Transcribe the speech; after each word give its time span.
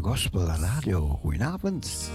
Gospel 0.00 0.46
Radio. 0.46 1.18
Goedenavond. 1.22 2.10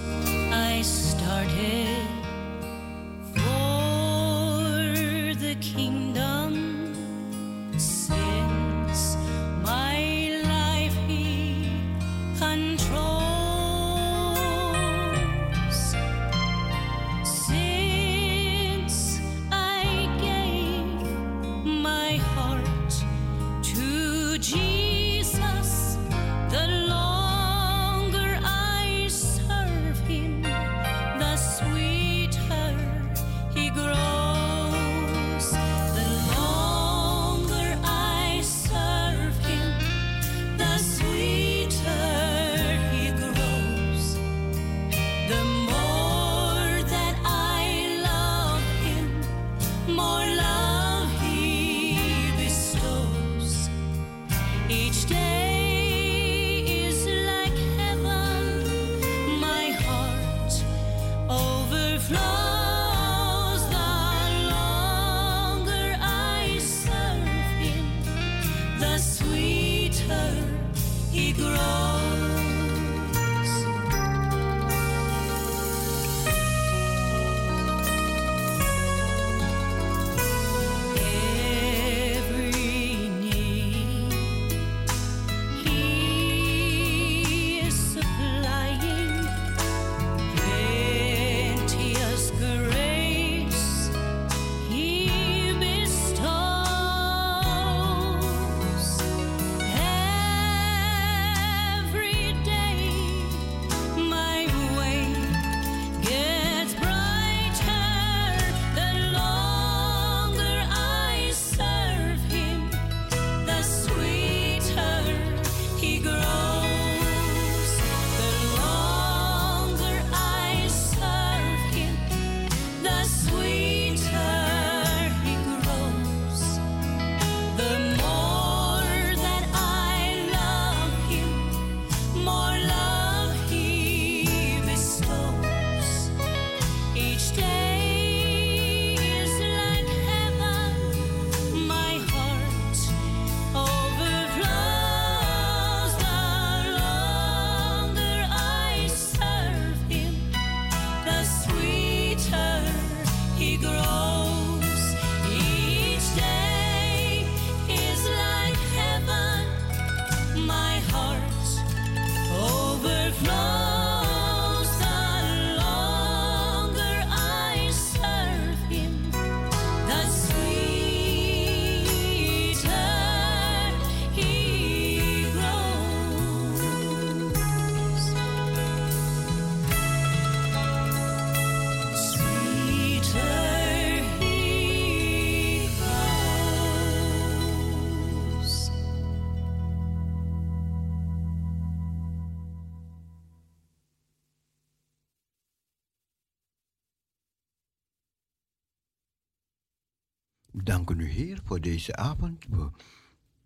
Danken 200.86 201.06
u, 201.06 201.10
Heer, 201.10 201.42
voor 201.44 201.62
deze 201.62 201.96
avond. 201.96 202.46
We 202.50 202.70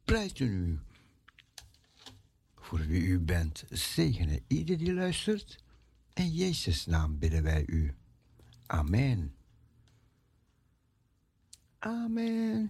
prijzen 0.03 0.47
u 0.47 0.79
voor 2.55 2.79
wie 2.79 3.01
u 3.01 3.19
bent. 3.19 3.63
Zegenen 3.69 4.39
ieder 4.47 4.77
die 4.77 4.93
luistert. 4.93 5.63
In 6.13 6.31
Jezus' 6.31 6.85
naam 6.85 7.19
bidden 7.19 7.43
wij 7.43 7.63
u. 7.67 7.95
Amen. 8.65 9.35
Amen. 11.79 12.69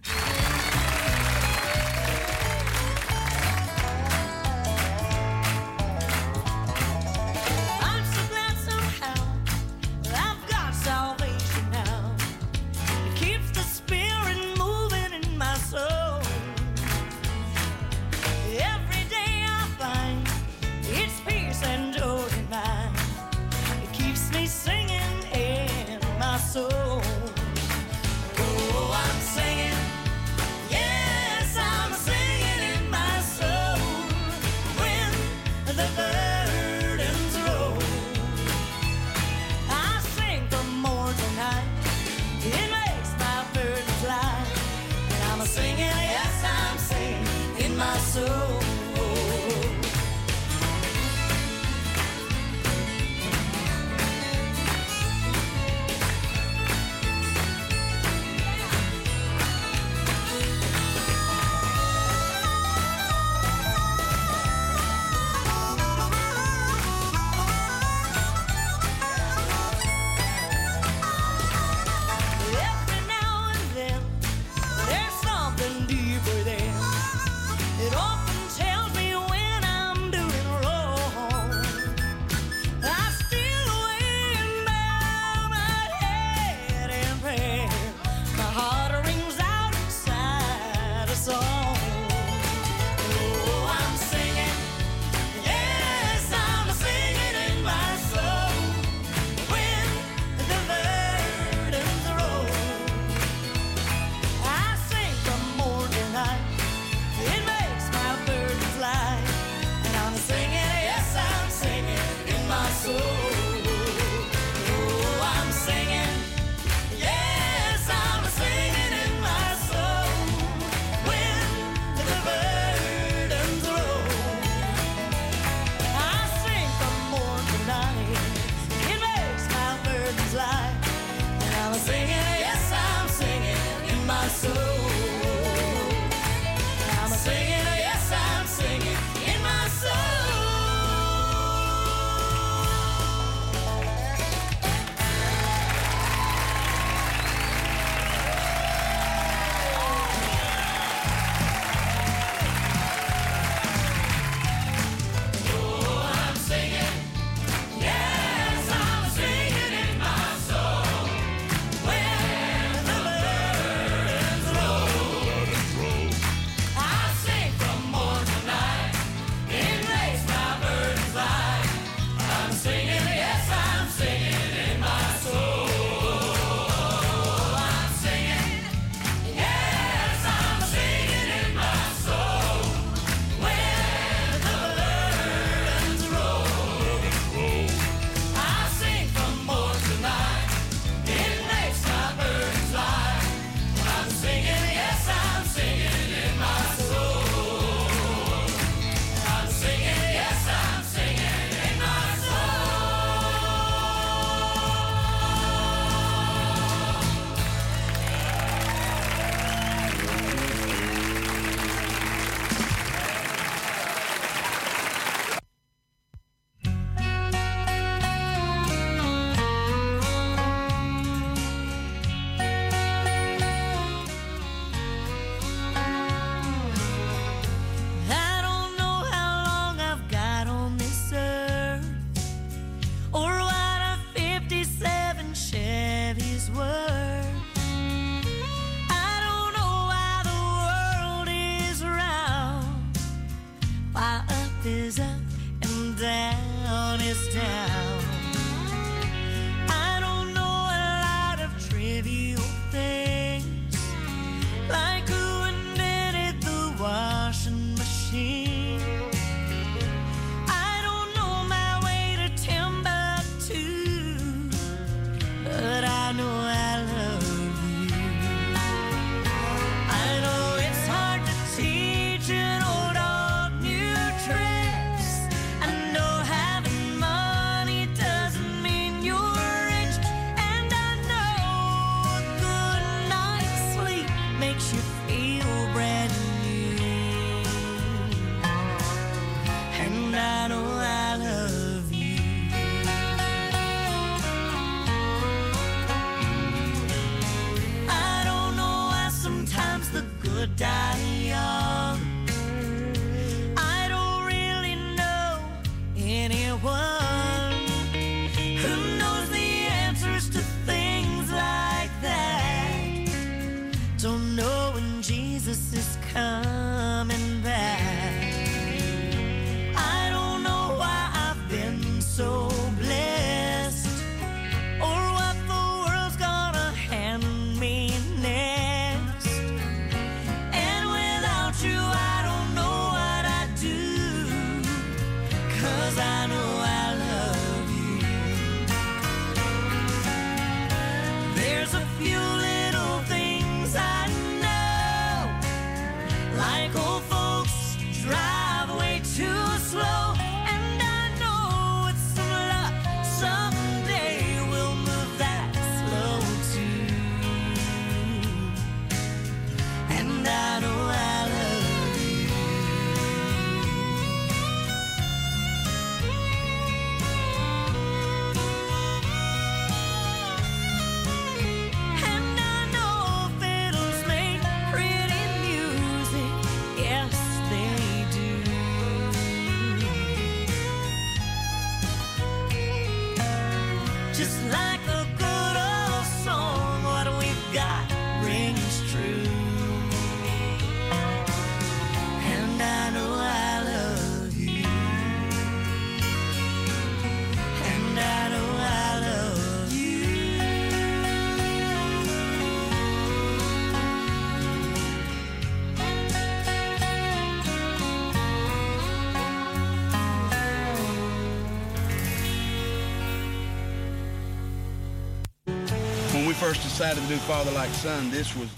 decided 416.70 417.02
to 417.02 417.08
do 417.08 417.16
Father 417.16 417.50
Like 417.50 417.70
Son, 417.70 418.10
this 418.10 418.34
was 418.36 418.48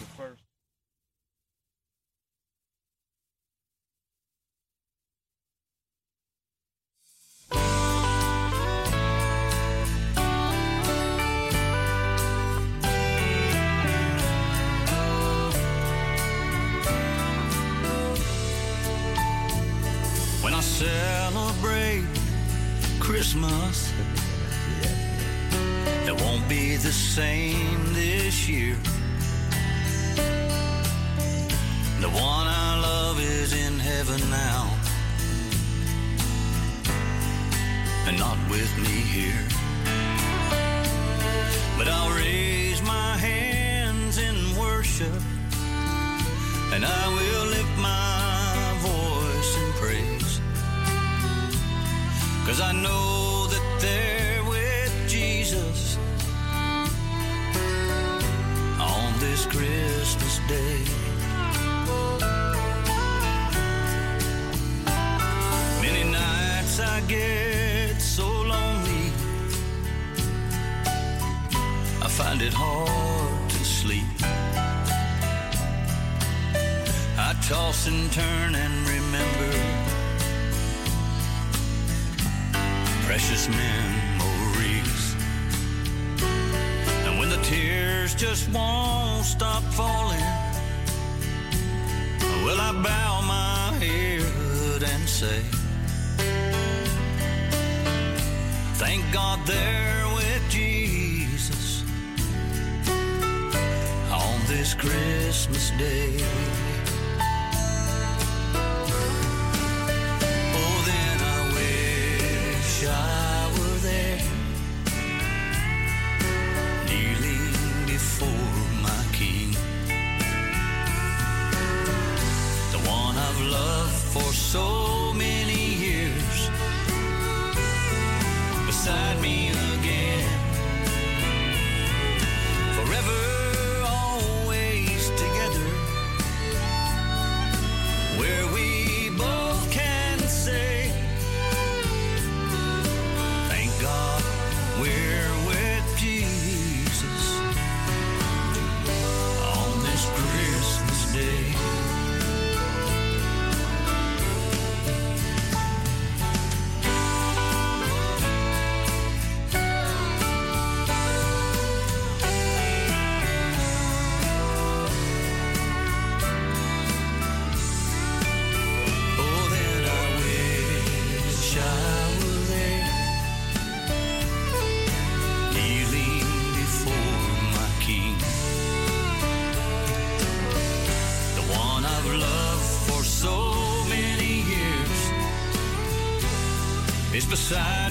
side. 187.52 187.81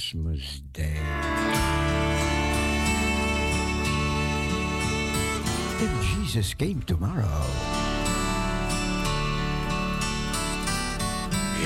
Christmas 0.00 0.62
Day. 0.72 0.96
If 5.78 5.92
Jesus 6.08 6.54
came 6.54 6.80
tomorrow. 6.86 7.44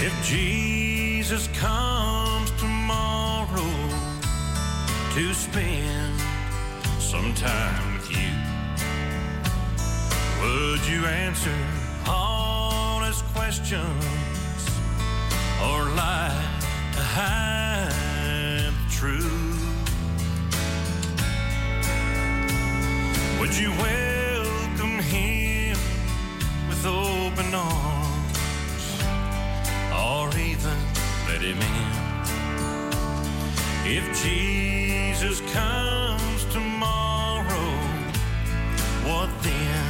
If 0.03 0.13
Jesus 0.27 1.47
comes 1.59 2.51
tomorrow 2.59 3.73
to 5.15 5.33
spend 5.33 6.21
some 6.99 7.33
time 7.35 7.95
with 7.95 8.11
you, 8.11 8.33
would 10.43 10.85
you 10.89 11.07
answer 11.07 11.57
all 12.09 12.99
his 12.99 13.23
questions 13.33 14.05
or 15.63 15.85
lie 15.95 16.43
to 16.95 17.01
hide? 17.01 17.64
true. 19.05 19.59
Would 23.39 23.55
you 23.55 23.71
welcome 23.89 24.99
him 24.99 25.77
with 26.69 26.87
open 26.87 27.55
arms 27.55 28.39
or 30.03 30.25
even 30.49 30.79
let 31.29 31.43
him 31.43 31.61
in? 31.73 31.91
If 33.97 34.05
Jesus 34.23 35.43
comes 35.53 36.41
tomorrow, 36.47 37.73
what 39.09 39.29
then? 39.43 39.85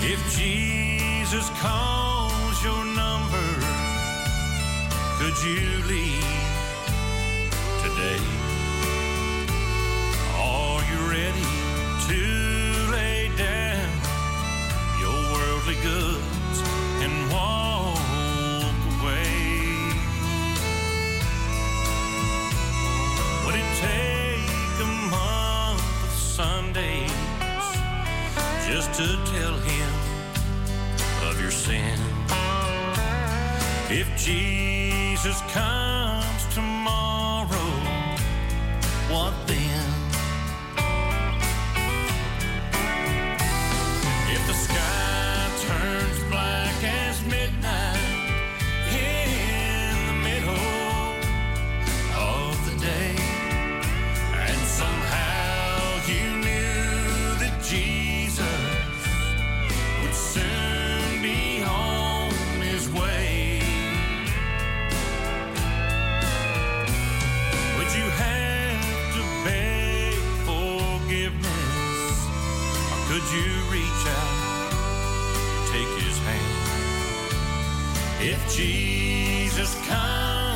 If 0.00 0.20
Jesus 0.38 1.50
comes, 1.60 2.01
Julie. 5.42 6.41
You 73.30 73.48
reach 73.70 74.02
out, 74.18 74.72
take 75.70 75.92
his 76.02 76.18
hand? 76.18 76.72
If 78.20 78.40
Jesus 78.54 79.74
comes 79.86 80.51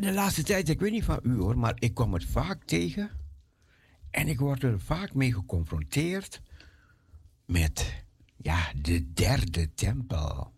de 0.00 0.12
laatste 0.12 0.42
tijd, 0.42 0.68
ik 0.68 0.80
weet 0.80 0.92
niet 0.92 1.04
van 1.04 1.20
u 1.22 1.36
hoor, 1.36 1.58
maar 1.58 1.74
ik 1.78 1.94
kom 1.94 2.12
het 2.12 2.24
vaak 2.24 2.64
tegen. 2.64 3.10
En 4.10 4.28
ik 4.28 4.38
word 4.38 4.62
er 4.62 4.80
vaak 4.80 5.14
mee 5.14 5.34
geconfronteerd 5.34 6.40
met, 7.44 8.04
ja, 8.36 8.72
de 8.82 9.12
derde 9.12 9.74
tempel. 9.74 10.52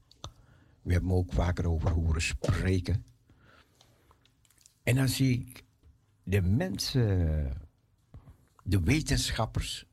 We 0.83 0.92
hebben 0.92 1.11
ook 1.11 1.33
vaker 1.33 1.68
over 1.68 1.90
horen 1.90 2.22
spreken. 2.22 3.05
En 4.83 4.94
dan 4.94 5.09
zie 5.09 5.40
ik 5.40 5.64
de 6.22 6.42
mensen, 6.42 7.52
de 8.62 8.81
wetenschappers, 8.81 9.87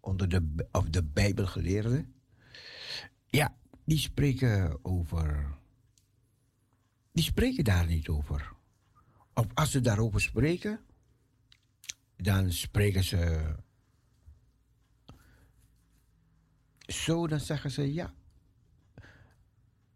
onder 0.00 0.28
de, 0.28 0.66
of 0.72 0.88
de 0.88 1.04
Bijbelgeleerden, 1.04 2.14
ja, 3.26 3.56
die 3.84 3.98
spreken 3.98 4.78
over. 4.82 5.60
Die 7.12 7.24
spreken 7.24 7.64
daar 7.64 7.86
niet 7.86 8.08
over. 8.08 8.52
Of 9.34 9.46
als 9.54 9.70
ze 9.70 9.80
daarover 9.80 10.20
spreken, 10.20 10.80
dan 12.16 12.52
spreken 12.52 13.04
ze. 13.04 13.54
Zo, 16.78 17.26
dan 17.26 17.40
zeggen 17.40 17.70
ze 17.70 17.92
ja. 17.92 18.14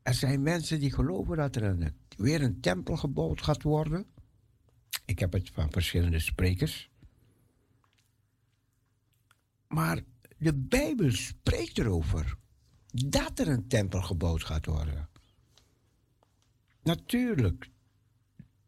Er 0.03 0.15
zijn 0.15 0.43
mensen 0.43 0.81
die 0.81 0.93
geloven 0.93 1.37
dat 1.37 1.57
er 1.57 1.63
een, 1.63 1.97
weer 2.17 2.43
een 2.43 2.61
tempel 2.61 2.97
gebouwd 2.97 3.43
gaat 3.43 3.63
worden. 3.63 4.07
Ik 5.05 5.19
heb 5.19 5.33
het 5.33 5.51
van 5.51 5.71
verschillende 5.71 6.19
sprekers. 6.19 6.91
Maar 9.69 10.01
de 10.39 10.55
Bijbel 10.55 11.11
spreekt 11.11 11.79
erover 11.79 12.37
dat 12.93 13.39
er 13.39 13.49
een 13.49 13.69
tempel 13.69 14.03
gebouwd 14.03 14.45
gaat 14.45 14.67
worden. 14.67 15.09
Natuurlijk, 16.87 17.71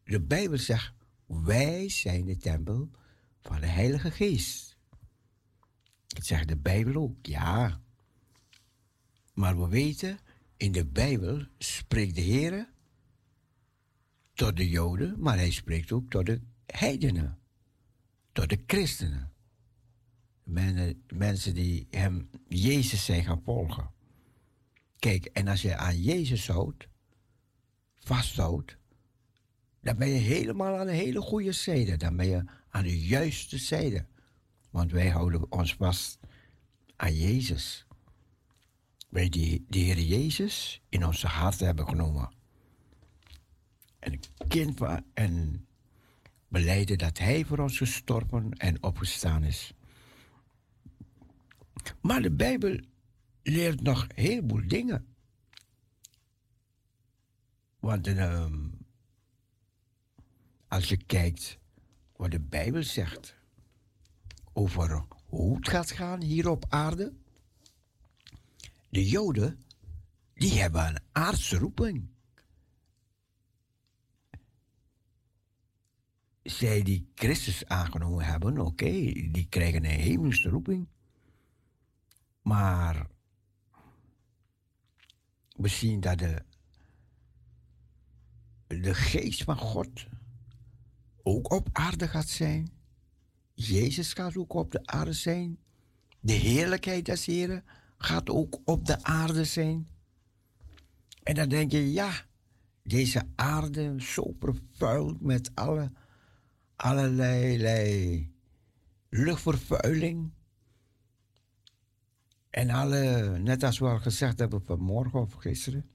de 0.04 0.20
Bijbel 0.20 0.58
zegt, 0.58 0.92
wij 1.26 1.88
zijn 1.88 2.24
de 2.24 2.36
tempel 2.36 2.90
van 3.42 3.60
de 3.60 3.66
Heilige 3.66 4.10
Geest. 4.10 4.76
Dat 6.06 6.26
zegt 6.26 6.48
de 6.48 6.56
Bijbel 6.56 7.02
ook, 7.02 7.26
ja. 7.26 7.80
Maar 9.34 9.60
we 9.60 9.68
weten, 9.68 10.18
in 10.56 10.72
de 10.72 10.86
Bijbel 10.86 11.46
spreekt 11.58 12.14
de 12.14 12.20
Heer 12.20 12.68
tot 14.32 14.56
de 14.56 14.68
Joden, 14.68 15.20
maar 15.20 15.36
hij 15.36 15.50
spreekt 15.50 15.92
ook 15.92 16.10
tot 16.10 16.26
de 16.26 16.40
heidenen, 16.66 17.38
tot 18.32 18.48
de 18.48 18.62
christenen. 18.66 19.32
Men- 20.42 21.02
Mensen 21.14 21.54
die 21.54 21.86
hem, 21.90 22.30
Jezus 22.48 23.04
zijn 23.04 23.24
gaan 23.24 23.42
volgen. 23.42 23.90
Kijk, 24.98 25.24
en 25.24 25.48
als 25.48 25.62
je 25.62 25.76
aan 25.76 26.02
Jezus 26.02 26.48
houdt, 26.48 26.88
vasthoudt, 28.08 28.76
dan 29.80 29.96
ben 29.96 30.08
je 30.08 30.18
helemaal 30.18 30.78
aan 30.78 30.86
de 30.86 30.92
hele 30.92 31.20
goede 31.20 31.52
zijde. 31.52 31.96
Dan 31.96 32.16
ben 32.16 32.26
je 32.26 32.44
aan 32.70 32.82
de 32.82 33.00
juiste 33.00 33.58
zijde. 33.58 34.06
Want 34.70 34.92
wij 34.92 35.08
houden 35.08 35.52
ons 35.52 35.74
vast 35.74 36.18
aan 36.96 37.14
Jezus. 37.14 37.86
Wij 39.08 39.28
die 39.28 39.64
de 39.68 39.78
Heer 39.78 40.00
Jezus 40.00 40.82
in 40.88 41.06
onze 41.06 41.26
hart 41.26 41.60
hebben 41.60 41.88
genomen. 41.88 42.32
En 43.98 44.20
kind 44.48 44.80
en 45.14 45.66
beleiden 46.48 46.98
dat 46.98 47.18
Hij 47.18 47.44
voor 47.44 47.58
ons 47.58 47.76
gestorven 47.76 48.52
en 48.52 48.82
opgestaan 48.82 49.44
is. 49.44 49.72
Maar 52.00 52.22
de 52.22 52.30
Bijbel 52.30 52.80
leert 53.42 53.82
nog 53.82 54.02
een 54.02 54.24
heleboel 54.24 54.68
dingen. 54.68 55.07
Want 57.80 58.06
ehm, 58.06 58.68
als 60.68 60.88
je 60.88 60.96
kijkt 60.96 61.58
wat 62.16 62.30
de 62.30 62.40
Bijbel 62.40 62.82
zegt 62.82 63.36
over 64.52 65.06
hoe 65.26 65.56
het 65.56 65.68
gaat 65.68 65.90
gaan 65.90 66.22
hier 66.22 66.48
op 66.48 66.64
aarde. 66.68 67.12
De 68.88 69.08
Joden, 69.08 69.62
die 70.34 70.60
hebben 70.60 70.86
een 70.86 71.00
aardse 71.12 71.58
roeping. 71.58 72.08
Zij 76.42 76.82
die 76.82 77.08
Christus 77.14 77.66
aangenomen 77.66 78.24
hebben, 78.24 78.58
oké, 78.58 78.90
die 79.30 79.46
krijgen 79.48 79.84
een 79.84 80.00
hemelse 80.00 80.48
roeping. 80.48 80.88
Maar 82.42 83.06
we 85.56 85.68
zien 85.68 86.00
dat 86.00 86.18
de, 86.18 86.42
de 88.68 88.94
geest 88.94 89.44
van 89.44 89.56
God 89.56 90.06
ook 91.22 91.52
op 91.52 91.68
aarde 91.72 92.08
gaat 92.08 92.28
zijn. 92.28 92.70
Jezus 93.54 94.12
gaat 94.12 94.36
ook 94.36 94.54
op 94.54 94.72
de 94.72 94.86
aarde 94.86 95.12
zijn. 95.12 95.58
De 96.20 96.32
heerlijkheid 96.32 97.06
des 97.06 97.26
Heren 97.26 97.64
gaat 97.98 98.30
ook 98.30 98.60
op 98.64 98.86
de 98.86 99.02
aarde 99.02 99.44
zijn. 99.44 99.88
En 101.22 101.34
dan 101.34 101.48
denk 101.48 101.70
je, 101.70 101.92
ja, 101.92 102.10
deze 102.82 103.26
aarde 103.34 103.94
zo 104.02 104.34
vervuild 104.38 105.20
met 105.20 105.50
alle, 105.54 105.92
allerlei 106.76 108.32
luchtvervuiling. 109.08 110.30
En 112.50 112.70
alle, 112.70 113.38
net 113.38 113.62
als 113.62 113.78
we 113.78 113.86
al 113.86 113.98
gezegd 113.98 114.38
hebben 114.38 114.64
vanmorgen 114.64 115.20
of 115.20 115.32
gisteren, 115.32 115.90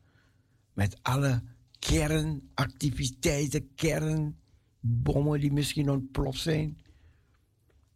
met 0.74 1.04
alle 1.04 1.44
kernactiviteiten, 1.84 3.76
kernbommen 3.76 5.40
die 5.40 5.52
misschien 5.52 5.90
ontploft 5.90 6.40
zijn. 6.40 6.78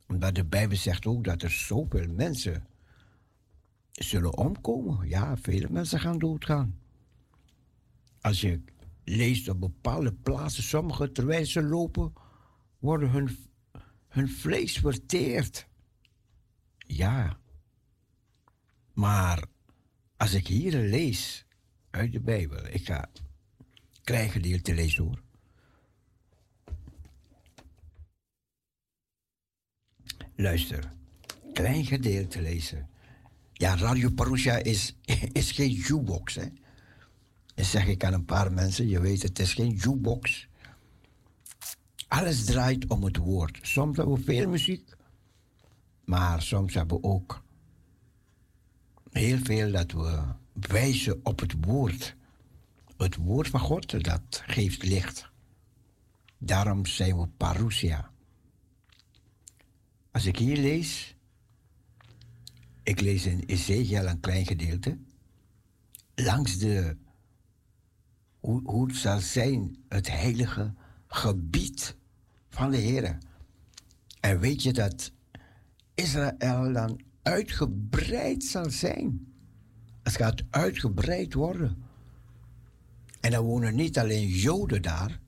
Omdat 0.07 0.35
de 0.35 0.45
Bijbel 0.45 0.77
zegt 0.77 1.05
ook 1.05 1.23
dat 1.23 1.41
er 1.41 1.49
zoveel 1.49 2.07
mensen 2.07 2.67
zullen 3.91 4.37
omkomen. 4.37 5.07
Ja, 5.07 5.37
vele 5.37 5.69
mensen 5.69 5.99
gaan 5.99 6.19
doodgaan. 6.19 6.79
Als 8.21 8.41
je 8.41 8.61
leest 9.03 9.49
op 9.49 9.59
bepaalde 9.59 10.13
plaatsen, 10.13 10.63
sommigen 10.63 11.13
terwijl 11.13 11.45
ze 11.45 11.63
lopen, 11.63 12.13
worden 12.79 13.09
hun, 13.09 13.29
hun 14.07 14.29
vlees 14.29 14.77
verteerd. 14.77 15.67
Ja. 16.77 17.39
Maar 18.93 19.45
als 20.17 20.33
ik 20.33 20.47
hier 20.47 20.71
lees 20.71 21.45
uit 21.89 22.11
de 22.11 22.21
Bijbel, 22.21 22.65
ik 22.65 22.85
ga 22.85 23.09
klein 24.07 24.29
gedeelte 24.29 24.73
lezen 24.73 25.03
hoor. 25.03 25.21
Luister, 30.35 30.91
klein 31.53 31.85
gedeelte 31.85 32.41
lezen. 32.41 32.89
Ja, 33.53 33.75
Radio 33.75 34.09
Parousia 34.09 34.55
is, 34.55 34.95
is 35.41 35.51
geen 35.51 35.71
jukebox, 35.71 36.35
hè. 36.35 36.45
Dat 37.55 37.65
zeg 37.65 37.87
ik 37.87 38.03
aan 38.03 38.13
een 38.13 38.25
paar 38.25 38.51
mensen, 38.53 38.87
je 38.87 38.99
weet, 38.99 39.23
het 39.23 39.39
is 39.39 39.53
geen 39.53 39.75
jukebox. 39.75 40.47
Alles 42.07 42.45
draait 42.45 42.87
om 42.87 43.03
het 43.03 43.17
woord. 43.17 43.59
Soms 43.61 43.97
hebben 43.97 44.15
we 44.15 44.23
veel 44.23 44.49
muziek, 44.49 44.95
maar 46.05 46.41
soms 46.41 46.73
hebben 46.73 47.01
we 47.01 47.07
ook 47.07 47.43
heel 49.11 49.37
veel 49.37 49.71
dat 49.71 49.91
we 49.91 50.23
wijzen 50.53 51.19
op 51.23 51.39
het 51.39 51.53
woord. 51.65 52.16
Het 52.97 53.15
woord 53.15 53.47
van 53.47 53.59
God, 53.59 54.03
dat 54.03 54.43
geeft 54.45 54.83
licht. 54.83 55.29
Daarom 56.37 56.85
zijn 56.85 57.19
we 57.19 57.27
parousia. 57.27 58.11
Als 60.11 60.25
ik 60.25 60.37
hier 60.37 60.57
lees, 60.57 61.15
ik 62.83 63.01
lees 63.01 63.25
in 63.25 63.39
Ezekiel 63.39 64.05
een 64.05 64.19
klein 64.19 64.45
gedeelte, 64.45 64.97
langs 66.15 66.57
de, 66.57 66.97
hoe, 68.39 68.61
hoe 68.63 68.87
het 68.87 68.95
zal 68.95 69.19
zijn, 69.19 69.77
het 69.87 70.09
heilige 70.09 70.73
gebied 71.07 71.95
van 72.49 72.71
de 72.71 72.77
Heer. 72.77 73.17
En 74.19 74.39
weet 74.39 74.63
je 74.63 74.73
dat 74.73 75.11
Israël 75.93 76.73
dan 76.73 77.01
uitgebreid 77.21 78.43
zal 78.43 78.69
zijn. 78.69 79.33
Het 80.03 80.15
gaat 80.15 80.43
uitgebreid 80.49 81.33
worden. 81.33 81.86
En 83.27 83.33
dan 83.33 83.45
wonen 83.45 83.75
niet 83.75 83.97
alleen 83.97 84.27
Joden 84.27 84.81
daar, 84.81 85.19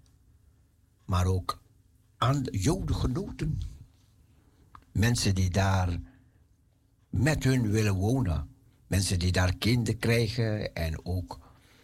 maar 1.05 1.25
ook 1.25 1.61
Jodengenoten. 2.51 3.61
Mensen 4.91 5.35
die 5.35 5.49
daar 5.49 5.99
met 7.09 7.43
hun 7.43 7.71
willen 7.71 7.93
wonen. 7.93 8.49
Mensen 8.87 9.19
die 9.19 9.31
daar 9.31 9.55
kinderen 9.55 9.99
krijgen 9.99 10.73
en 10.73 11.05
ook. 11.05 11.39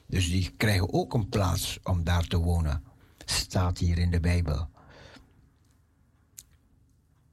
Dus 0.07 0.29
die 0.29 0.53
krijgen 0.57 0.93
ook 0.93 1.13
een 1.13 1.29
plaats 1.29 1.79
om 1.83 2.03
daar 2.03 2.27
te 2.27 2.37
wonen. 2.37 2.83
Staat 3.25 3.77
hier 3.77 3.97
in 3.97 4.11
de 4.11 4.19
Bijbel. 4.19 4.69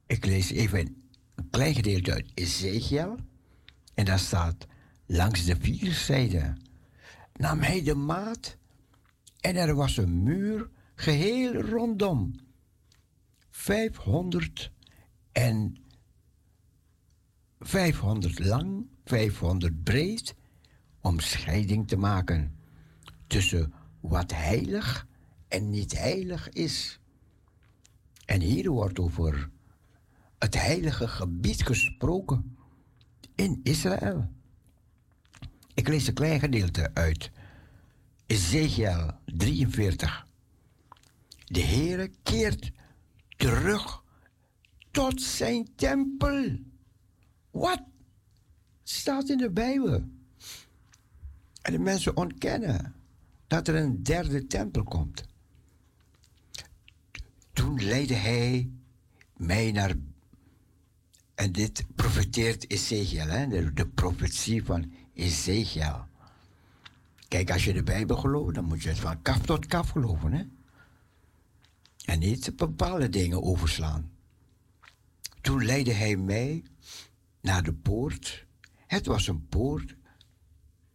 Ik 0.05 0.25
lees 0.25 0.51
even 0.51 0.79
een 1.35 1.49
klein 1.49 1.75
gedeelte 1.75 2.13
uit 2.13 2.31
Ezekiel. 2.33 3.15
En 3.93 4.05
daar 4.05 4.19
staat: 4.19 4.67
Langs 5.05 5.45
de 5.45 5.55
vier 5.59 5.93
zijden 5.93 6.57
nam 7.33 7.59
hij 7.59 7.83
de 7.83 7.95
maat. 7.95 8.61
En 9.43 9.55
er 9.55 9.75
was 9.75 9.97
een 9.97 10.23
muur 10.23 10.69
geheel 10.95 11.53
rondom. 11.53 12.35
500 13.49 14.71
en 15.31 15.77
500 17.59 18.39
lang, 18.39 18.87
500 19.05 19.83
breed, 19.83 20.35
om 21.01 21.19
scheiding 21.19 21.87
te 21.87 21.97
maken 21.97 22.55
tussen 23.27 23.73
wat 23.99 24.31
heilig 24.31 25.07
en 25.47 25.69
niet 25.69 25.97
heilig 25.97 26.49
is. 26.49 26.99
En 28.25 28.41
hier 28.41 28.69
wordt 28.69 28.99
over 28.99 29.49
het 30.39 30.53
heilige 30.61 31.07
gebied 31.07 31.65
gesproken 31.65 32.57
in 33.35 33.59
Israël. 33.63 34.29
Ik 35.73 35.87
lees 35.87 36.07
een 36.07 36.13
klein 36.13 36.39
gedeelte 36.39 36.93
uit 36.93 37.31
Ezekiel 38.25 39.11
43. 39.25 40.27
De 41.45 41.61
Heere 41.61 42.11
keert 42.23 42.71
terug 43.37 44.03
tot 44.91 45.21
zijn 45.21 45.67
tempel. 45.75 46.59
Wat? 47.51 47.81
Staat 48.83 49.29
in 49.29 49.37
de 49.37 49.51
Bijbel. 49.51 50.03
En 51.61 51.71
de 51.71 51.79
mensen 51.79 52.17
ontkennen 52.17 52.95
dat 53.47 53.67
er 53.67 53.75
een 53.75 54.03
derde 54.03 54.47
tempel 54.47 54.83
komt. 54.83 55.23
Toen 57.53 57.83
leidde 57.83 58.15
hij 58.15 58.69
mij 59.37 59.71
naar. 59.71 59.93
En 61.35 61.51
dit 61.51 61.85
profeteert 61.95 62.69
Ezekiel, 62.71 63.27
hè? 63.27 63.47
De, 63.47 63.73
de 63.73 63.87
profetie 63.87 64.65
van 64.65 64.93
Ezekiel. 65.13 66.05
Kijk, 67.33 67.51
als 67.51 67.63
je 67.63 67.73
de 67.73 67.83
Bijbel 67.83 68.17
gelooft, 68.17 68.55
dan 68.55 68.65
moet 68.65 68.83
je 68.83 68.89
het 68.89 68.99
van 68.99 69.21
kaf 69.21 69.39
tot 69.39 69.65
kaf 69.65 69.89
geloven, 69.89 70.33
hè? 70.33 70.43
En 72.05 72.19
niet 72.19 72.55
bepaalde 72.55 73.09
dingen 73.09 73.43
overslaan. 73.43 74.11
Toen 75.41 75.65
leidde 75.65 75.93
hij 75.93 76.15
mij 76.15 76.63
naar 77.41 77.63
de 77.63 77.73
poort. 77.73 78.45
Het 78.87 79.05
was 79.05 79.27
een 79.27 79.47
poort 79.47 79.95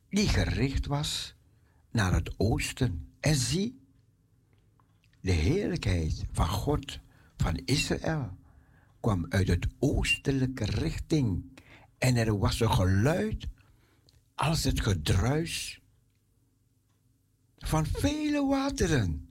die 0.09 0.29
gericht 0.29 0.87
was 0.87 1.35
naar 1.91 2.13
het 2.13 2.35
oosten. 2.37 3.13
En 3.21 3.35
zie, 3.35 3.81
de 5.21 5.33
heerlijkheid 5.33 6.25
van 6.33 6.49
God 6.49 6.99
van 7.37 7.61
Israël 7.65 8.37
kwam 9.01 9.27
uit 9.29 9.49
het 9.49 9.67
oostelijke 9.79 10.65
richting. 10.65 11.61
En 11.99 12.17
er 12.17 12.39
was 12.39 12.61
een 12.61 12.73
geluid 12.73 13.47
als 14.35 14.65
het 14.65 14.81
gedruis 14.81 15.81
van 17.69 17.87
vele 17.87 18.47
wateren. 18.47 19.29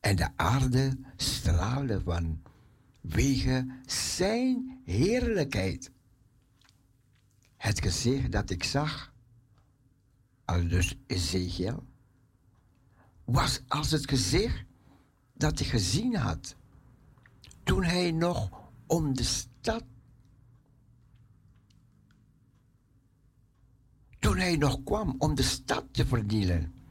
En 0.00 0.16
de 0.16 0.28
aarde 0.36 0.98
straalde 1.16 2.00
van 2.00 2.42
wegen 3.00 3.80
zijn 3.86 4.80
heerlijkheid. 4.84 5.90
Het 7.56 7.80
gezicht 7.80 8.32
dat 8.32 8.50
ik 8.50 8.64
zag, 8.64 9.12
al 10.44 10.68
dus 10.68 10.96
Ezekiel, 11.06 11.86
was 13.24 13.62
als 13.68 13.90
het 13.90 14.08
gezicht 14.08 14.64
dat 15.32 15.58
hij 15.58 15.68
gezien 15.68 16.16
had 16.16 16.56
toen 17.62 17.84
hij 17.84 18.10
nog 18.10 18.50
om 18.86 19.14
de 19.14 19.22
stad, 19.22 19.84
toen 24.18 24.36
hij 24.36 24.56
nog 24.56 24.82
kwam 24.84 25.14
om 25.18 25.34
de 25.34 25.42
stad 25.42 25.84
te 25.90 26.06
vernielen. 26.06 26.83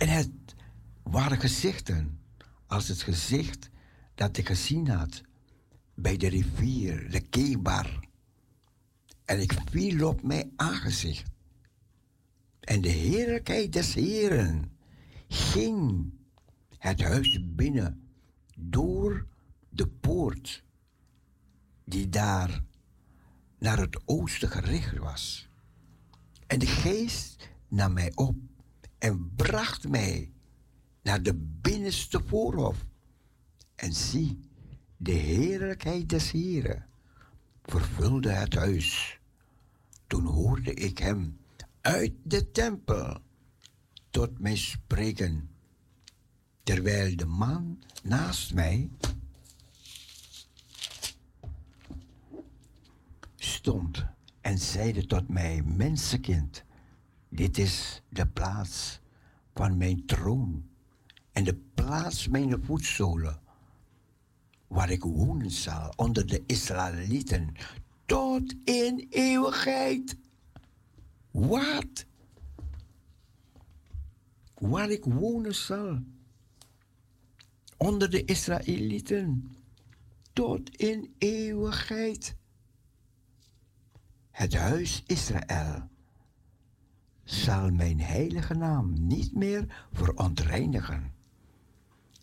En 0.00 0.08
het 0.08 0.30
waren 1.02 1.40
gezichten 1.40 2.20
als 2.66 2.88
het 2.88 3.02
gezicht 3.02 3.70
dat 4.14 4.36
hij 4.36 4.44
gezien 4.44 4.88
had 4.88 5.22
bij 5.94 6.16
de 6.16 6.28
rivier, 6.28 7.10
de 7.10 7.20
Kebar. 7.20 8.08
En 9.24 9.40
ik 9.40 9.52
viel 9.70 10.08
op 10.08 10.22
mijn 10.22 10.52
aangezicht. 10.56 11.30
En 12.60 12.80
de 12.80 12.88
heerlijkheid 12.88 13.72
des 13.72 13.94
Heren 13.94 14.76
ging 15.28 16.10
het 16.78 17.02
huis 17.02 17.40
binnen 17.46 18.10
door 18.56 19.26
de 19.68 19.86
poort 19.88 20.64
die 21.84 22.08
daar 22.08 22.64
naar 23.58 23.78
het 23.78 24.00
oosten 24.04 24.48
gericht 24.48 24.98
was. 24.98 25.48
En 26.46 26.58
de 26.58 26.66
geest 26.66 27.48
nam 27.68 27.92
mij 27.92 28.12
op 28.14 28.49
en 29.00 29.32
bracht 29.36 29.88
mij 29.88 30.32
naar 31.02 31.22
de 31.22 31.34
binnenste 31.60 32.20
voorhof. 32.26 32.86
En 33.74 33.92
zie, 33.92 34.40
de 34.96 35.12
heerlijkheid 35.12 36.08
des 36.08 36.30
Heren 36.30 36.86
vervulde 37.62 38.30
het 38.30 38.54
huis. 38.54 39.20
Toen 40.06 40.24
hoorde 40.24 40.74
ik 40.74 40.98
hem 40.98 41.38
uit 41.80 42.12
de 42.22 42.50
tempel 42.50 43.22
tot 44.10 44.38
mij 44.38 44.56
spreken, 44.56 45.50
terwijl 46.62 47.16
de 47.16 47.26
man 47.26 47.82
naast 48.02 48.54
mij 48.54 48.90
stond 53.36 54.04
en 54.40 54.58
zeide 54.58 55.06
tot 55.06 55.28
mij, 55.28 55.62
mensenkind, 55.62 56.64
dit 57.30 57.58
is 57.58 58.02
de 58.08 58.26
plaats 58.26 59.00
van 59.54 59.76
mijn 59.76 60.06
troon 60.06 60.68
en 61.32 61.44
de 61.44 61.54
plaats 61.74 62.28
mijn 62.28 62.64
voetzolen, 62.64 63.40
waar 64.66 64.90
ik 64.90 65.02
wonen 65.02 65.50
zal 65.50 65.92
onder 65.96 66.26
de 66.26 66.42
Israëlieten 66.46 67.54
tot 68.06 68.54
in 68.64 69.06
eeuwigheid. 69.10 70.16
Wat? 71.30 72.04
Waar 74.54 74.90
ik 74.90 75.04
wonen 75.04 75.54
zal 75.54 75.98
onder 77.76 78.10
de 78.10 78.24
Israëlieten 78.24 79.56
tot 80.32 80.76
in 80.76 81.14
eeuwigheid. 81.18 82.34
Het 84.30 84.54
huis 84.54 85.02
Israël 85.06 85.89
zal 87.30 87.70
mijn 87.70 88.00
heilige 88.00 88.54
naam 88.54 89.06
niet 89.06 89.34
meer 89.34 89.86
verontreinigen. 89.92 91.12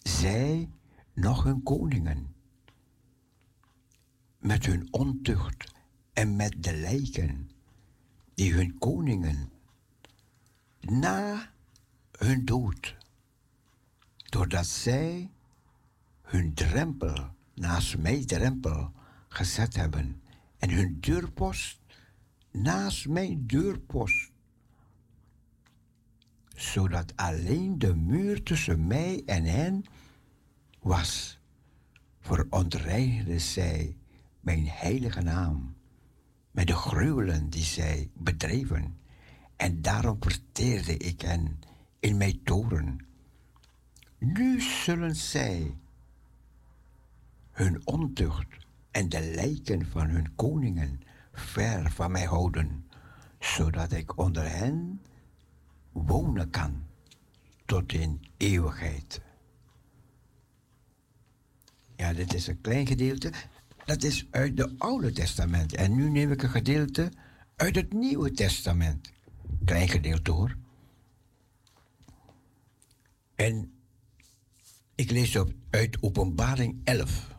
Zij 0.03 0.69
nog 1.13 1.43
hun 1.43 1.63
koningen, 1.63 2.35
met 4.37 4.65
hun 4.65 4.87
ontucht 4.91 5.73
en 6.13 6.35
met 6.35 6.63
de 6.63 6.77
lijken 6.77 7.49
die 8.33 8.53
hun 8.53 8.77
koningen 8.77 9.49
na 10.79 11.51
hun 12.11 12.45
dood, 12.45 12.95
doordat 14.29 14.65
zij 14.65 15.31
hun 16.21 16.53
drempel 16.53 17.29
naast 17.53 17.97
mijn 17.97 18.25
drempel 18.25 18.91
gezet 19.27 19.75
hebben 19.75 20.21
en 20.57 20.69
hun 20.69 20.97
deurpost 20.99 21.79
naast 22.51 23.07
mijn 23.07 23.47
deurpost, 23.47 24.31
zodat 26.57 27.13
alleen 27.15 27.79
de 27.79 27.95
muur 27.95 28.43
tussen 28.43 28.87
mij 28.87 29.23
en 29.25 29.43
hen 29.43 29.83
was, 30.79 31.39
verontreinigde 32.19 33.39
zij 33.39 33.97
mijn 34.39 34.67
heilige 34.67 35.21
naam 35.21 35.75
met 36.51 36.67
de 36.67 36.75
gruwelen 36.75 37.49
die 37.49 37.63
zij 37.63 38.09
bedreven. 38.13 38.97
En 39.55 39.81
daarom 39.81 40.17
verteerde 40.19 40.97
ik 40.97 41.21
hen 41.21 41.59
in 41.99 42.17
mijn 42.17 42.43
toren. 42.43 43.05
Nu 44.17 44.61
zullen 44.61 45.15
zij 45.15 45.75
hun 47.51 47.87
ontucht 47.87 48.65
en 48.91 49.09
de 49.09 49.31
lijken 49.35 49.85
van 49.85 50.09
hun 50.09 50.35
koningen 50.35 51.01
ver 51.33 51.91
van 51.91 52.11
mij 52.11 52.25
houden, 52.25 52.89
zodat 53.39 53.91
ik 53.91 54.17
onder 54.17 54.49
hen 54.49 55.01
wonen 56.05 56.49
kan 56.49 56.85
tot 57.65 57.93
in 57.93 58.21
eeuwigheid. 58.37 59.21
Ja, 61.95 62.13
dit 62.13 62.33
is 62.33 62.47
een 62.47 62.61
klein 62.61 62.87
gedeelte. 62.87 63.31
Dat 63.85 64.03
is 64.03 64.27
uit 64.29 64.57
het 64.57 64.79
Oude 64.79 65.11
Testament. 65.11 65.75
En 65.75 65.95
nu 65.95 66.09
neem 66.09 66.31
ik 66.31 66.43
een 66.43 66.49
gedeelte 66.49 67.11
uit 67.55 67.75
het 67.75 67.93
Nieuwe 67.93 68.31
Testament. 68.31 69.11
Klein 69.65 69.89
gedeelte 69.89 70.31
hoor. 70.31 70.55
En 73.35 73.71
ik 74.95 75.11
lees 75.11 75.35
op, 75.35 75.53
uit 75.69 76.01
Openbaring 76.01 76.81
11. 76.83 77.35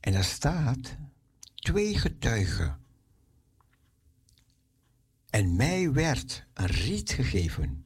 En 0.00 0.12
daar 0.12 0.24
staat 0.24 0.96
twee 1.54 1.98
getuigen. 1.98 2.81
En 5.32 5.56
mij 5.56 5.92
werd 5.92 6.46
een 6.54 6.66
riet 6.66 7.10
gegeven, 7.10 7.84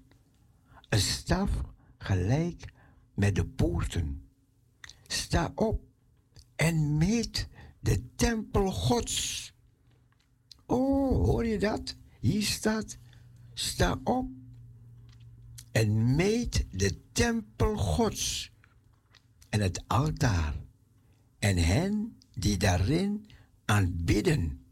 een 0.88 0.98
staf 0.98 1.50
gelijk 1.98 2.72
met 3.14 3.34
de 3.34 3.46
poorten. 3.46 4.28
Sta 5.06 5.52
op 5.54 5.82
en 6.56 6.96
meet 6.96 7.48
de 7.80 8.14
tempel 8.14 8.72
Gods. 8.72 9.52
Oh, 10.66 11.24
hoor 11.24 11.46
je 11.46 11.58
dat? 11.58 11.96
Hier 12.20 12.42
staat, 12.42 12.98
sta 13.54 14.00
op 14.04 14.28
en 15.72 16.14
meet 16.14 16.66
de 16.70 17.00
tempel 17.12 17.76
Gods 17.76 18.52
en 19.48 19.60
het 19.60 19.84
altaar 19.86 20.54
en 21.38 21.56
hen 21.56 22.18
die 22.32 22.56
daarin 22.56 23.26
aanbidden. 23.64 24.65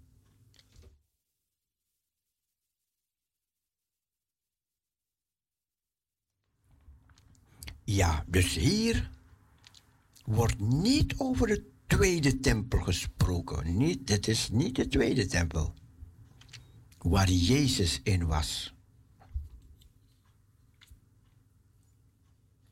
Ja, 7.85 8.25
dus 8.27 8.55
hier 8.55 9.11
wordt 10.25 10.59
niet 10.59 11.15
over 11.19 11.47
de 11.47 11.71
tweede 11.87 12.41
tempel 12.41 12.81
gesproken. 12.81 13.77
Niet, 13.77 14.07
dit 14.07 14.29
is 14.29 14.49
niet 14.51 14.77
de 14.77 14.89
tweede 14.89 15.27
tempel 15.27 15.75
waar 16.99 17.31
Jezus 17.31 18.01
in 18.03 18.27
was. 18.27 18.75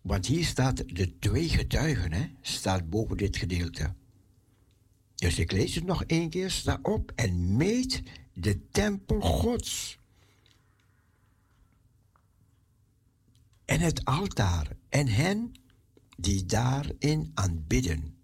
Want 0.00 0.26
hier 0.26 0.44
staat 0.44 0.76
de 0.76 1.18
twee 1.18 1.48
getuigen, 1.48 2.12
hè, 2.12 2.30
staat 2.40 2.90
boven 2.90 3.16
dit 3.16 3.36
gedeelte. 3.36 3.94
Dus 5.14 5.38
ik 5.38 5.52
lees 5.52 5.74
het 5.74 5.84
nog 5.84 6.04
één 6.04 6.30
keer. 6.30 6.50
Sta 6.50 6.78
op 6.82 7.12
en 7.14 7.56
meet 7.56 8.02
de 8.32 8.68
tempel 8.70 9.20
Gods. 9.20 9.98
En 13.64 13.80
het 13.80 14.04
altaar 14.04 14.76
en 14.92 15.08
hen 15.08 15.54
die 16.16 16.46
daarin 16.46 17.30
aanbidden. 17.34 18.16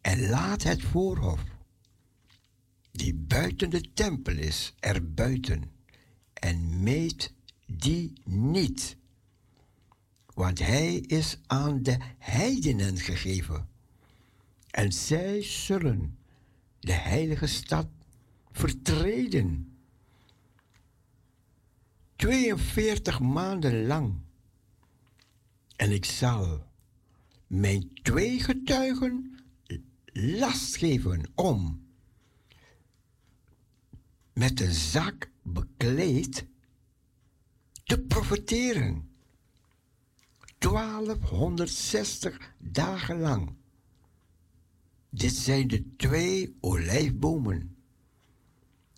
En 0.00 0.28
laat 0.28 0.62
het 0.62 0.82
voorhof, 0.82 1.44
die 2.92 3.14
buiten 3.14 3.70
de 3.70 3.92
tempel 3.92 4.36
is, 4.36 4.74
er 4.78 5.12
buiten. 5.14 5.70
En 6.32 6.82
meet 6.82 7.32
die 7.66 8.12
niet. 8.24 8.96
Want 10.34 10.58
hij 10.58 10.94
is 10.96 11.38
aan 11.46 11.82
de 11.82 11.98
heidenen 12.18 12.98
gegeven 12.98 13.68
en 14.70 14.92
zij 14.92 15.42
zullen 15.42 16.18
de 16.78 16.92
heilige 16.92 17.46
stad 17.46 17.88
vertreden. 18.52 19.78
42 22.16 23.20
maanden 23.20 23.86
lang. 23.86 24.28
En 25.80 25.92
ik 25.92 26.04
zal 26.04 26.66
mijn 27.46 27.92
twee 28.02 28.40
getuigen 28.40 29.38
last 30.12 30.76
geven 30.76 31.30
om 31.34 31.86
met 34.32 34.60
een 34.60 34.72
zak 34.72 35.30
bekleed 35.42 36.46
te 37.84 38.00
profiteren. 38.00 39.10
1260 40.58 42.54
dagen 42.58 43.20
lang. 43.20 43.54
Dit 45.10 45.34
zijn 45.34 45.68
de 45.68 45.96
twee 45.96 46.56
olijfbomen 46.60 47.76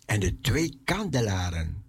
en 0.05 0.19
de 0.19 0.39
twee 0.39 0.81
kandelaren 0.83 1.83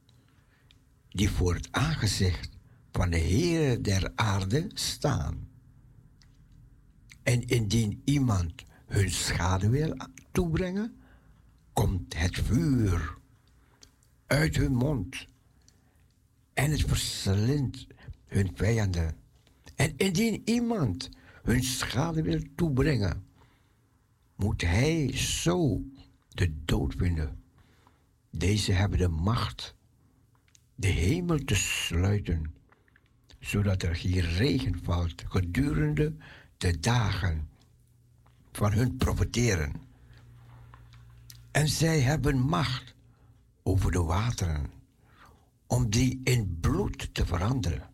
die 1.09 1.31
voor 1.31 1.55
het 1.55 1.69
aangezicht 1.71 2.54
van 2.97 3.11
de 3.11 3.19
Heer 3.19 3.83
der 3.83 4.13
aarde 4.15 4.71
staan. 4.75 5.49
En 7.23 7.47
indien 7.47 8.03
iemand 8.05 8.65
hun 8.87 9.11
schade 9.11 9.69
wil 9.69 9.97
toebrengen, 10.33 10.97
komt 11.73 12.17
het 12.17 12.39
vuur 12.39 13.19
uit 14.27 14.57
hun 14.57 14.75
mond 14.75 15.27
en 16.53 16.71
het 16.71 16.81
verslindt 16.81 17.87
hun 18.27 18.51
vijanden. 18.55 19.17
En 19.75 19.97
indien 19.97 20.43
iemand 20.45 21.11
hun 21.43 21.63
schade 21.63 22.23
wil 22.23 22.43
toebrengen, 22.55 23.25
moet 24.37 24.61
hij 24.61 25.17
zo 25.17 25.83
de 26.29 26.65
dood 26.65 26.95
vinden. 26.97 27.43
Deze 28.31 28.73
hebben 28.73 28.99
de 28.99 29.09
macht 29.09 29.75
de 30.75 30.89
hemel 30.89 31.39
te 31.39 31.55
sluiten, 31.55 32.55
zodat 33.45 33.83
er 33.83 33.97
geen 33.97 34.21
regen 34.21 34.81
valt 34.83 35.23
gedurende 35.29 36.15
de 36.57 36.81
dagen 36.81 37.49
van 38.53 38.73
hun 38.73 38.97
profiteren. 38.97 39.73
En 41.51 41.69
zij 41.69 42.01
hebben 42.01 42.39
macht 42.39 42.95
over 43.63 43.91
de 43.91 44.03
wateren, 44.03 44.71
om 45.67 45.91
die 45.91 46.21
in 46.25 46.59
bloed 46.61 47.15
te 47.15 47.27
veranderen. 47.27 47.91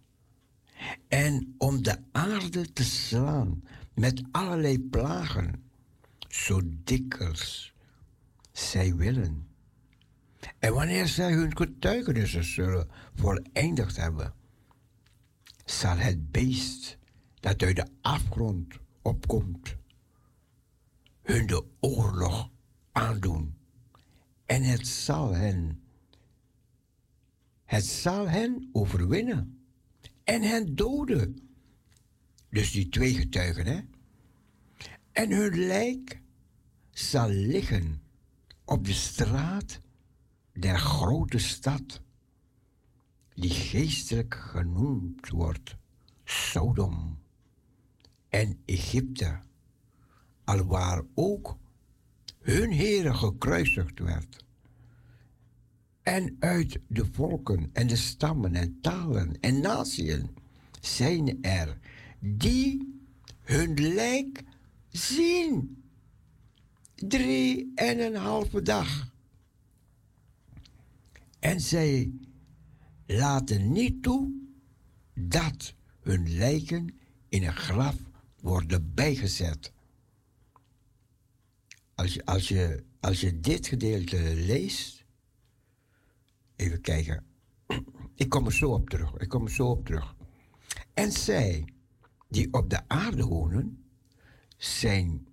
En 1.09 1.55
om 1.59 1.83
de 1.83 1.99
aarde 2.13 2.73
te 2.73 2.85
slaan 2.85 3.63
met 3.95 4.23
allerlei 4.31 4.81
plagen, 4.81 5.63
zo 6.29 6.61
dikwijls 6.65 7.75
zij 8.53 8.95
willen. 8.95 9.49
En 10.59 10.75
wanneer 10.75 11.07
zij 11.07 11.33
hun 11.33 11.57
getuigenissen 11.57 12.45
zullen 12.45 12.89
voleindigd 13.15 13.97
hebben, 13.97 14.35
zal 15.71 15.97
het 15.97 16.31
beest 16.31 16.99
dat 17.41 17.63
uit 17.63 17.77
de 17.77 17.87
afgrond 18.01 18.75
opkomt, 19.03 19.77
hun 21.23 21.47
de 21.47 21.65
oorlog 21.81 22.51
aandoen. 22.93 23.55
En 24.47 24.63
het 24.63 24.87
zal 24.87 25.35
hen, 25.35 25.83
het 27.65 27.85
zal 27.85 28.29
hen 28.29 28.69
overwinnen 28.73 29.65
en 30.25 30.43
hen 30.43 30.75
doden. 30.75 31.49
Dus 32.49 32.73
die 32.73 32.89
twee 32.89 33.15
getuigen, 33.15 33.67
hè? 33.67 33.81
En 35.13 35.31
hun 35.31 35.67
lijk 35.67 36.21
zal 36.91 37.29
liggen 37.29 38.03
op 38.65 38.85
de 38.85 38.93
straat 38.93 39.81
der 40.53 40.79
grote 40.79 41.39
stad, 41.39 42.01
die 43.41 43.51
geestelijk 43.51 44.35
genoemd 44.35 45.29
wordt 45.29 45.77
Sodom 46.25 47.19
en 48.29 48.59
Egypte, 48.65 49.41
alwaar 50.45 51.03
ook 51.15 51.57
hun 52.41 52.73
Heere 52.73 53.15
gekruisigd 53.15 53.99
werd. 53.99 54.45
En 56.03 56.37
uit 56.39 56.81
de 56.87 57.07
volken 57.13 57.71
en 57.73 57.87
de 57.87 57.97
stammen 57.97 58.55
en 58.55 58.79
talen 58.81 59.41
en 59.41 59.61
natieën 59.61 60.31
zijn 60.81 61.43
er 61.43 61.79
die 62.19 63.01
hun 63.41 63.95
lijk 63.95 64.45
zien. 64.89 65.83
Drie 66.95 67.73
en 67.75 68.01
een 68.01 68.17
halve 68.17 68.63
dag. 68.63 69.13
En 71.39 71.61
zij 71.61 72.13
laten 73.11 73.73
niet 73.73 74.03
toe 74.03 74.33
dat 75.15 75.75
hun 76.01 76.37
lijken 76.37 76.99
in 77.29 77.45
een 77.45 77.57
graf 77.57 77.97
worden 78.41 78.95
bijgezet. 78.95 79.73
Als 81.95 82.15
je, 82.15 82.25
als 82.25 82.49
je, 82.49 82.85
als 83.01 83.21
je 83.21 83.41
dit 83.41 83.67
gedeelte 83.67 84.35
leest, 84.35 85.05
even 86.57 86.81
kijken. 86.81 87.25
Ik 88.15 88.29
kom 88.29 88.47
er 88.47 88.53
zo 88.53 88.73
op 88.73 88.91
terug. 88.91 89.17
Ik 89.17 89.29
kom 89.29 89.45
er 89.45 89.51
zo 89.51 89.71
op 89.71 89.87
terug. 89.87 90.15
En 90.95 91.13
zij 91.13 91.65
die 92.29 92.53
op 92.53 92.71
de 92.71 92.89
aarde 92.89 93.25
wonen, 93.25 93.85
zijn 94.57 95.27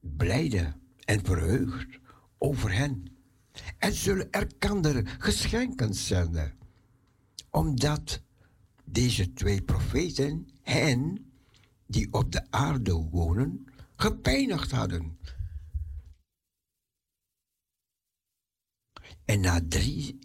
blijde 0.00 0.74
en 1.04 1.24
verheugd 1.24 1.98
over 2.38 2.72
hen. 2.72 3.16
En 3.78 3.92
zullen 3.92 4.30
er 4.30 4.46
geschenken 5.18 5.94
zenden. 5.94 6.57
Omdat 7.58 8.22
deze 8.84 9.32
twee 9.32 9.62
profeten 9.62 10.48
hen, 10.62 11.32
die 11.86 12.12
op 12.12 12.32
de 12.32 12.50
aarde 12.50 12.92
wonen, 12.92 13.66
gepeinigd 13.96 14.70
hadden. 14.70 15.18
En 19.24 19.40
na 19.40 19.60
drie, 19.68 20.18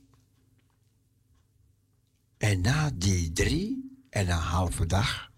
en 2.37 2.61
na 2.61 2.91
die 2.91 3.31
drie 3.31 3.97
en 4.09 4.29
een 4.29 4.37
halve 4.37 4.85
dag 4.85 5.31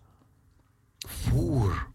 voer 0.98 1.92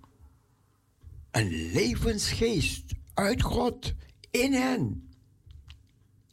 een 1.30 1.48
levensgeest 1.72 2.92
uit 3.14 3.42
God 3.42 3.94
in 4.30 4.52
hen. 4.52 5.10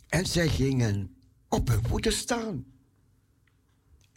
En 0.07 0.26
zij 0.26 0.47
gingen 0.47 1.15
op 1.47 1.68
hun 1.68 1.84
voeten 1.84 2.13
staan. 2.13 2.76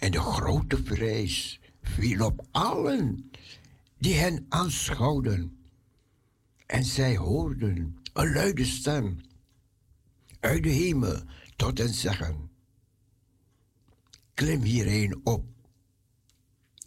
En 0.00 0.10
de 0.10 0.20
grote 0.20 0.82
vrees 0.84 1.60
viel 1.82 2.24
op 2.24 2.46
allen 2.50 3.30
die 3.98 4.14
hen 4.14 4.46
aanschouwden. 4.48 5.58
En 6.66 6.84
zij 6.84 7.16
hoorden 7.16 7.98
een 8.12 8.32
luide 8.32 8.64
stem 8.64 9.20
uit 10.40 10.62
de 10.62 10.68
hemel 10.68 11.22
tot 11.56 11.78
hen 11.78 11.94
zeggen: 11.94 12.50
Klim 14.34 14.62
hierheen 14.62 15.20
op. 15.24 15.44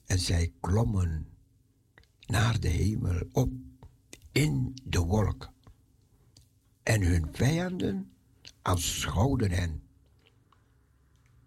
En 0.05 0.19
zij 0.19 0.51
klommen 0.59 1.27
naar 2.25 2.59
de 2.59 2.67
hemel 2.67 3.21
op 3.31 3.51
in 4.31 4.75
de 4.83 4.99
wolk. 4.99 5.51
En 6.83 7.01
hun 7.01 7.27
vijanden 7.31 8.11
aanschouwden 8.61 9.51
hen. 9.51 9.81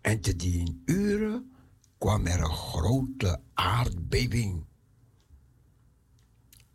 En 0.01 0.21
te 0.21 0.37
dien 0.37 0.83
uren 0.85 1.51
kwam 2.07 2.27
er 2.27 2.41
een 2.41 2.51
grote 2.51 3.41
aardbeving. 3.55 4.65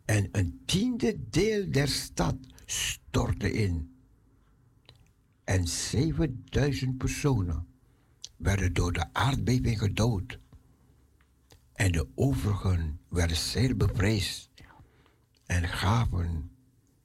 En 0.04 0.28
een 0.32 0.62
tiende 0.64 1.28
deel 1.30 1.70
der 1.70 1.88
stad 1.88 2.36
stortte 2.66 3.52
in. 3.52 3.96
En 5.44 5.66
7000 5.66 6.98
personen 6.98 7.66
werden 8.36 8.72
door 8.72 8.92
de 8.92 9.12
aardbeving 9.12 9.78
gedood. 9.78 10.38
En 11.72 11.92
de 11.92 12.08
overigen 12.14 13.00
werden 13.08 13.36
zeer 13.36 13.76
bevreesd 13.76 14.50
en 15.46 15.68
gaven 15.68 16.50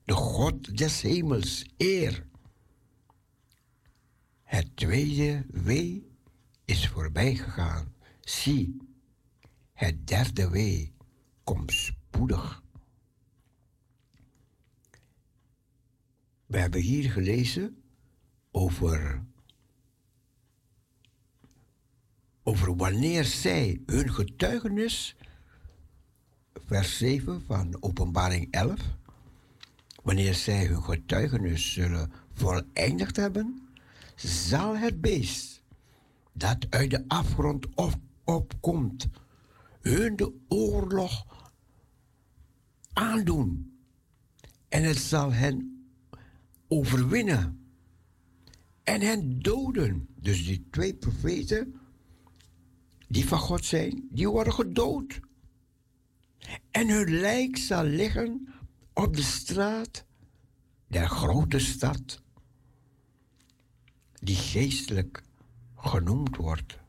de 0.03 0.13
God 0.13 0.78
des 0.78 1.01
hemels 1.01 1.65
eer. 1.78 2.28
Het 4.43 4.75
tweede 4.75 5.45
wee 5.49 6.11
is 6.65 6.88
voorbij 6.88 7.36
gegaan. 7.36 7.95
Zie, 8.28 8.78
het 9.73 10.07
derde 10.07 10.49
wee 10.49 10.93
komt 11.43 11.71
spoedig. 11.71 12.63
We 16.45 16.57
hebben 16.57 16.82
hier 16.82 17.11
gelezen 17.11 17.84
over, 18.51 19.23
over 22.43 22.75
wanneer 22.75 23.23
zij 23.23 23.82
hun 23.86 24.13
getuigenis, 24.13 25.15
vers 26.65 26.97
7 26.97 27.41
van 27.45 27.78
Openbaring 27.80 28.47
11, 28.51 28.80
wanneer 30.03 30.34
zij 30.34 30.65
hun 30.65 30.84
getuigenis 30.84 31.73
zullen 31.73 32.11
voleindigd 32.34 33.15
hebben, 33.15 33.67
zal 34.15 34.78
het 34.78 35.01
beest 35.01 35.61
dat 36.34 36.65
uit 36.69 36.91
de 36.91 37.03
afgrond 37.07 37.75
op, 37.75 38.05
opkomt, 38.28 39.07
hun 39.82 40.15
de 40.15 40.34
oorlog 40.47 41.25
aandoen. 42.93 43.80
En 44.69 44.84
het 44.84 44.97
zal 44.97 45.34
hen 45.34 45.86
overwinnen 46.67 47.69
en 48.84 49.01
hen 49.01 49.39
doden. 49.39 50.07
Dus 50.15 50.45
die 50.45 50.67
twee 50.69 50.95
profeten, 50.95 51.80
die 53.07 53.28
van 53.28 53.39
God 53.39 53.65
zijn, 53.65 54.07
die 54.11 54.30
worden 54.30 54.53
gedood. 54.53 55.19
En 56.71 56.89
hun 56.89 57.19
lijk 57.19 57.57
zal 57.57 57.84
liggen 57.84 58.47
op 58.93 59.15
de 59.15 59.21
straat 59.21 60.05
der 60.88 61.09
grote 61.09 61.59
stad, 61.59 62.21
die 64.13 64.36
geestelijk 64.36 65.23
genoemd 65.75 66.36
wordt. 66.36 66.80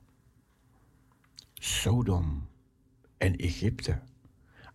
Sodom 1.69 2.49
en 3.17 3.37
Egypte, 3.37 4.01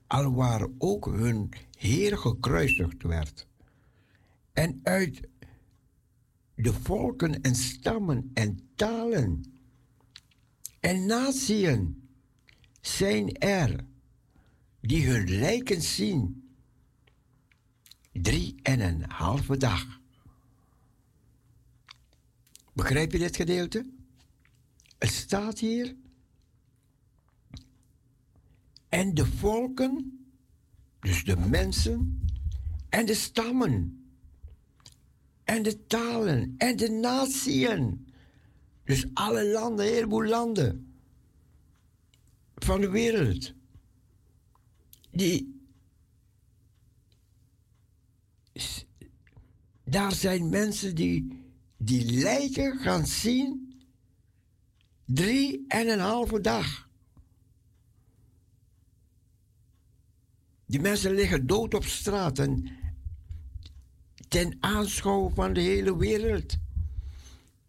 alwaar 0.08 0.68
ook 0.78 1.06
hun 1.06 1.50
Heer 1.78 2.18
gekruisigd 2.18 3.04
werd. 3.04 3.48
En 4.54 4.80
uit 4.84 5.22
de 6.56 6.74
volken 6.74 7.42
en 7.42 7.56
stammen 7.56 8.32
en 8.34 8.70
talen 8.76 9.44
en 10.80 11.06
natieën 11.06 12.10
zijn 12.82 13.34
er 13.38 13.86
die 14.80 15.08
hun 15.08 15.30
lijken 15.40 15.82
zien 15.82 16.50
drie 18.12 18.56
en 18.62 18.80
een 18.80 19.04
halve 19.08 19.58
dag. 19.58 20.00
Begrijp 22.74 23.12
je 23.12 23.18
dit 23.18 23.36
gedeelte? 23.36 23.86
Het 24.98 25.12
staat 25.12 25.60
hier. 25.60 26.02
En 28.94 29.14
de 29.14 29.26
volken, 29.26 30.26
dus 31.00 31.24
de 31.24 31.38
mensen, 31.38 32.28
en 32.90 33.06
de 33.06 33.14
stammen, 33.14 34.06
en 35.44 35.64
de 35.64 35.86
talen, 35.86 36.56
en 36.58 36.76
de 36.76 36.90
natieën. 36.90 38.08
Dus 38.84 39.06
alle 39.14 39.46
landen, 39.46 39.86
een 39.86 39.94
heleboel 39.94 40.24
landen 40.24 40.94
van 42.56 42.82
de 42.82 42.90
wereld. 42.90 43.54
Die. 45.12 45.62
Daar 49.84 50.12
zijn 50.12 50.50
mensen 50.50 50.96
die 50.96 51.44
die 51.78 52.12
lijken 52.12 52.78
gaan 52.78 53.06
zien 53.06 53.74
drie 55.06 55.66
en 55.68 55.88
een 55.90 56.00
halve 56.00 56.42
dag. 56.42 56.92
Die 60.74 60.82
mensen 60.82 61.14
liggen 61.14 61.48
dood 61.48 61.74
op 61.74 61.86
straat 61.86 62.40
en 62.40 62.68
ten 64.28 64.58
aanschouw 64.60 65.30
van 65.30 65.54
de 65.54 65.62
hele 65.62 65.98
wereld. 65.98 66.58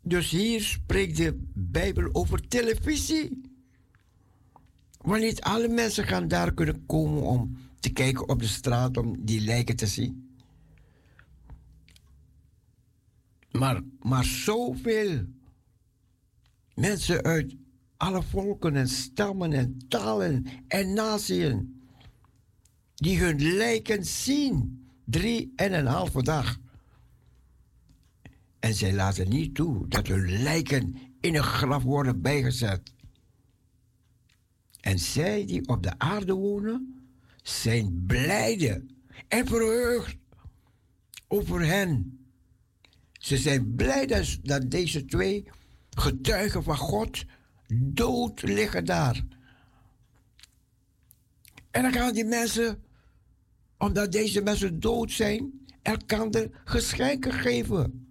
Dus 0.02 0.30
hier 0.30 0.60
spreekt 0.60 1.16
de 1.16 1.40
Bijbel 1.54 2.08
over 2.12 2.48
televisie. 2.48 3.40
Want 5.00 5.22
niet 5.22 5.40
alle 5.40 5.68
mensen 5.68 6.06
gaan 6.06 6.28
daar 6.28 6.54
kunnen 6.54 6.86
komen 6.86 7.22
om 7.22 7.56
te 7.80 7.92
kijken 7.92 8.28
op 8.28 8.40
de 8.40 8.46
straat 8.46 8.96
om 8.96 9.24
die 9.24 9.40
lijken 9.40 9.76
te 9.76 9.86
zien. 9.86 10.36
Maar, 13.50 13.82
maar 14.00 14.24
zoveel 14.24 15.24
mensen 16.74 17.22
uit 17.22 17.54
alle 17.96 18.22
volken 18.22 18.76
en 18.76 18.88
stammen 18.88 19.52
en 19.52 19.78
talen 19.88 20.46
en 20.68 20.92
naties 20.92 21.54
die 23.04 23.18
hun 23.18 23.54
lijken 23.56 24.04
zien 24.04 24.86
drie 25.04 25.52
en 25.56 25.72
een 25.72 25.86
halve 25.86 26.22
dag. 26.22 26.58
En 28.58 28.74
zij 28.74 28.92
laten 28.94 29.28
niet 29.28 29.54
toe 29.54 29.88
dat 29.88 30.06
hun 30.06 30.42
lijken 30.42 30.96
in 31.20 31.34
een 31.34 31.42
graf 31.42 31.82
worden 31.82 32.22
bijgezet. 32.22 32.92
En 34.80 34.98
zij 34.98 35.46
die 35.46 35.68
op 35.68 35.82
de 35.82 35.98
aarde 35.98 36.32
wonen, 36.32 37.08
zijn 37.42 38.04
blijde 38.06 38.86
en 39.28 39.46
verheugd 39.46 40.16
over 41.28 41.66
hen 41.66 42.18
ze 43.12 43.36
zijn 43.36 43.74
blij 43.74 44.06
dat, 44.42 44.70
deze 44.70 45.04
twee 45.04 45.44
getuigen 45.90 46.62
van 46.62 46.76
God 46.76 47.24
dood 47.72 48.42
liggen 48.42 48.84
daar. 48.84 49.24
En 51.70 51.82
dan 51.82 51.92
gaan 51.92 52.12
die 52.12 52.24
mensen, 52.24 52.83
omdat 53.84 54.12
deze 54.12 54.42
mensen 54.42 54.80
dood 54.80 55.12
zijn, 55.12 55.66
elkaar 55.82 56.48
geschenken 56.64 57.32
geven. 57.32 58.08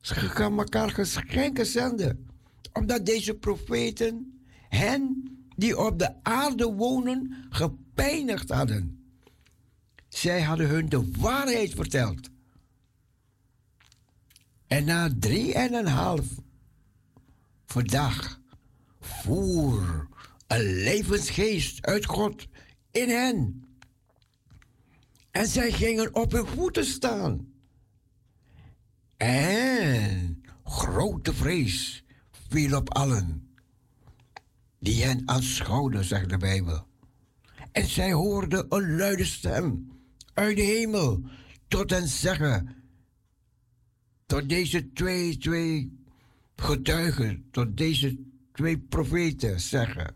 Ze 0.00 0.14
gaan 0.14 0.58
elkaar 0.58 0.90
geschenken 0.90 1.66
zenden. 1.66 2.28
Omdat 2.72 3.06
deze 3.06 3.34
profeten 3.34 4.40
hen 4.68 5.24
die 5.56 5.78
op 5.78 5.98
de 5.98 6.22
aarde 6.22 6.72
wonen 6.72 7.46
gepijnigd 7.50 8.50
hadden. 8.50 9.04
Zij 10.08 10.42
hadden 10.42 10.68
hun 10.68 10.88
de 10.88 11.10
waarheid 11.18 11.74
verteld. 11.74 12.28
En 14.66 14.84
na 14.84 15.10
drie 15.18 15.54
en 15.54 15.74
een 15.74 15.86
half 15.86 16.26
dag 17.82 18.40
voer 19.00 20.08
een 20.46 20.74
levensgeest 20.74 21.86
uit 21.86 22.04
God 22.04 22.46
in 22.90 23.08
hen. 23.08 23.65
En 25.36 25.46
zij 25.46 25.72
gingen 25.72 26.14
op 26.14 26.32
hun 26.32 26.46
voeten 26.46 26.84
staan. 26.84 27.52
En 29.16 30.42
grote 30.64 31.34
vrees 31.34 32.04
viel 32.48 32.76
op 32.76 32.94
allen 32.94 33.56
die 34.78 35.04
hen 35.04 35.22
aanschouwden, 35.24 36.04
zegt 36.04 36.28
de 36.28 36.36
Bijbel. 36.36 36.86
En 37.72 37.86
zij 37.86 38.12
hoorden 38.12 38.66
een 38.68 38.96
luide 38.96 39.24
stem 39.24 39.92
uit 40.34 40.56
de 40.56 40.62
hemel 40.62 41.22
tot 41.68 41.90
hen 41.90 42.08
zeggen: 42.08 42.76
tot 44.26 44.48
deze 44.48 44.92
twee, 44.92 45.38
twee 45.38 45.98
getuigen, 46.56 47.48
tot 47.50 47.76
deze 47.76 48.18
twee 48.52 48.78
profeten 48.78 49.60
zeggen: 49.60 50.14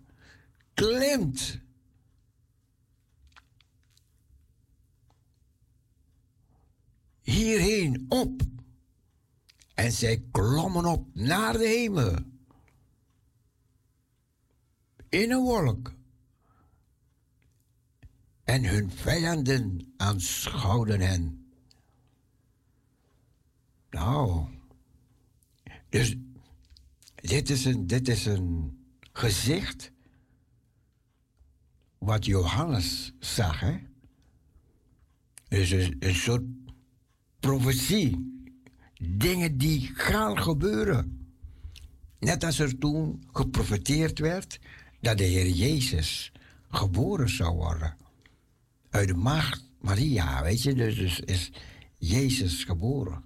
klimt. 0.74 1.60
Hierheen 7.30 8.06
op. 8.08 8.42
En 9.74 9.92
zij 9.92 10.24
klommen 10.30 10.84
op 10.84 11.14
naar 11.14 11.52
de 11.52 11.66
hemel. 11.66 12.18
In 15.08 15.30
een 15.30 15.42
wolk. 15.42 15.94
En 18.44 18.64
hun 18.64 18.90
vijanden 18.90 19.92
aanschouwden 19.96 21.00
hen. 21.00 21.52
Nou, 23.90 24.48
dus 25.88 26.16
dit 27.14 27.50
is 27.50 27.64
een, 27.64 27.86
dit 27.86 28.08
is 28.08 28.26
een 28.26 28.78
gezicht 29.12 29.92
wat 31.98 32.24
Johannes 32.24 33.12
zag, 33.18 33.60
hè? 33.60 33.78
Dus 35.48 35.70
een, 35.70 35.96
een 35.98 36.14
soort 36.14 36.42
profetie. 37.40 38.28
Dingen 39.02 39.58
die 39.58 39.90
gaan 39.94 40.38
gebeuren. 40.38 41.28
Net 42.18 42.44
als 42.44 42.58
er 42.58 42.78
toen 42.78 43.22
geprofeteerd 43.32 44.18
werd 44.18 44.60
dat 45.00 45.18
de 45.18 45.24
Heer 45.24 45.48
Jezus 45.48 46.32
geboren 46.70 47.28
zou 47.28 47.56
worden. 47.56 47.96
Uit 48.90 49.08
de 49.08 49.14
maagd 49.14 49.64
Maria, 49.80 50.42
weet 50.42 50.62
je, 50.62 50.74
dus, 50.74 50.96
dus 50.96 51.20
is 51.20 51.52
Jezus 51.96 52.64
geboren. 52.64 53.24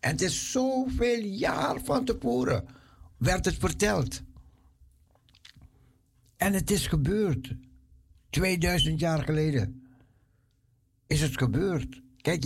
En 0.00 0.10
het 0.10 0.20
is 0.20 0.50
zoveel 0.50 1.24
jaar 1.24 1.80
van 1.84 2.04
tevoren 2.04 2.64
werd 3.16 3.44
het 3.44 3.56
verteld. 3.58 4.22
En 6.36 6.52
het 6.52 6.70
is 6.70 6.86
gebeurd. 6.86 7.54
2000 8.30 9.00
jaar 9.00 9.22
geleden 9.22 9.86
is 11.06 11.20
het 11.20 11.38
gebeurd. 11.38 12.02
Kijk, 12.20 12.44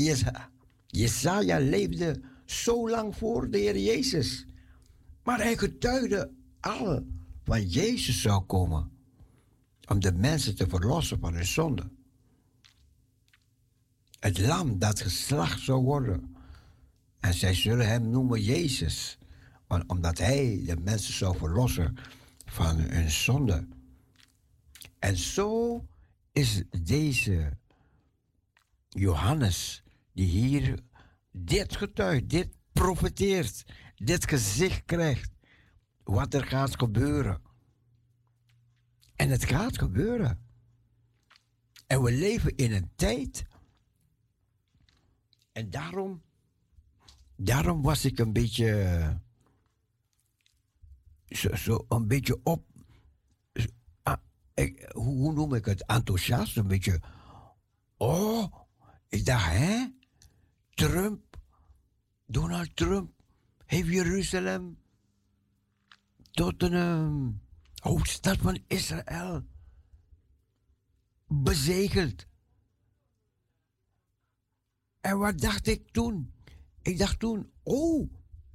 Jesaja 0.91 1.59
leefde 1.59 2.20
zo 2.45 2.91
lang 2.91 3.16
voor 3.16 3.51
de 3.51 3.59
Heer 3.59 3.78
Jezus. 3.78 4.47
Maar 5.22 5.38
hij 5.38 5.57
getuigde 5.57 6.30
al 6.61 7.07
van 7.45 7.66
Jezus 7.66 8.20
zou 8.20 8.43
komen. 8.43 8.91
Om 9.88 10.01
de 10.01 10.12
mensen 10.12 10.57
te 10.57 10.66
verlossen 10.68 11.20
van 11.20 11.34
hun 11.34 11.47
zonde. 11.47 11.88
Het 14.20 14.38
lam 14.38 14.78
dat 14.78 15.01
geslacht 15.01 15.61
zou 15.61 15.82
worden 15.82 16.36
en 17.20 17.34
zij 17.34 17.55
zullen 17.55 17.88
hem 17.88 18.11
noemen 18.11 18.43
Jezus, 18.43 19.18
omdat 19.86 20.18
hij 20.18 20.62
de 20.66 20.76
mensen 20.76 21.14
zou 21.14 21.36
verlossen 21.36 21.97
van 22.45 22.76
hun 22.76 23.11
zonde. 23.11 23.66
En 24.99 25.16
zo 25.16 25.84
is 26.32 26.62
deze 26.82 27.57
Johannes, 28.88 29.82
die 30.12 30.26
hier 30.26 30.78
dit 31.30 31.76
getuigt, 31.76 32.28
dit 32.28 32.48
profeteert, 32.72 33.64
dit 33.94 34.28
gezicht 34.28 34.84
krijgt, 34.84 35.30
wat 36.04 36.34
er 36.34 36.44
gaat 36.44 36.78
gebeuren. 36.78 37.42
En 39.16 39.30
het 39.30 39.44
gaat 39.44 39.78
gebeuren. 39.78 40.48
En 41.86 42.02
we 42.02 42.12
leven 42.12 42.56
in 42.56 42.72
een 42.72 42.90
tijd. 42.96 43.42
En 45.52 45.70
daarom 45.70 46.22
daarom 47.44 47.82
was 47.82 48.04
ik 48.04 48.18
een 48.18 48.32
beetje. 48.32 49.20
Zo, 51.26 51.54
zo 51.54 51.84
een 51.88 52.06
beetje 52.06 52.40
op. 52.42 52.64
Ah, 54.02 54.16
hoe, 54.92 55.32
noem 55.32 55.54
ik 55.54 55.64
het? 55.64 55.86
Enthousiast, 55.86 56.56
een 56.56 56.66
beetje. 56.66 57.00
Oh, 57.96 58.54
ik 59.08 59.24
dacht, 59.24 59.50
hè? 59.50 59.86
Trump, 60.81 61.37
Donald 62.26 62.76
Trump 62.76 63.12
heeft 63.66 63.89
Jeruzalem 63.89 64.78
tot 66.31 66.62
een. 66.62 67.41
hoofdstad 67.74 68.37
van 68.37 68.59
Israël, 68.66 69.45
bezegeld. 71.26 72.26
En 75.01 75.18
wat 75.18 75.39
dacht 75.39 75.66
ik 75.66 75.91
toen? 75.91 76.33
Ik 76.83 76.99
dacht 76.99 77.18
toen, 77.18 77.51
oh, 77.62 78.12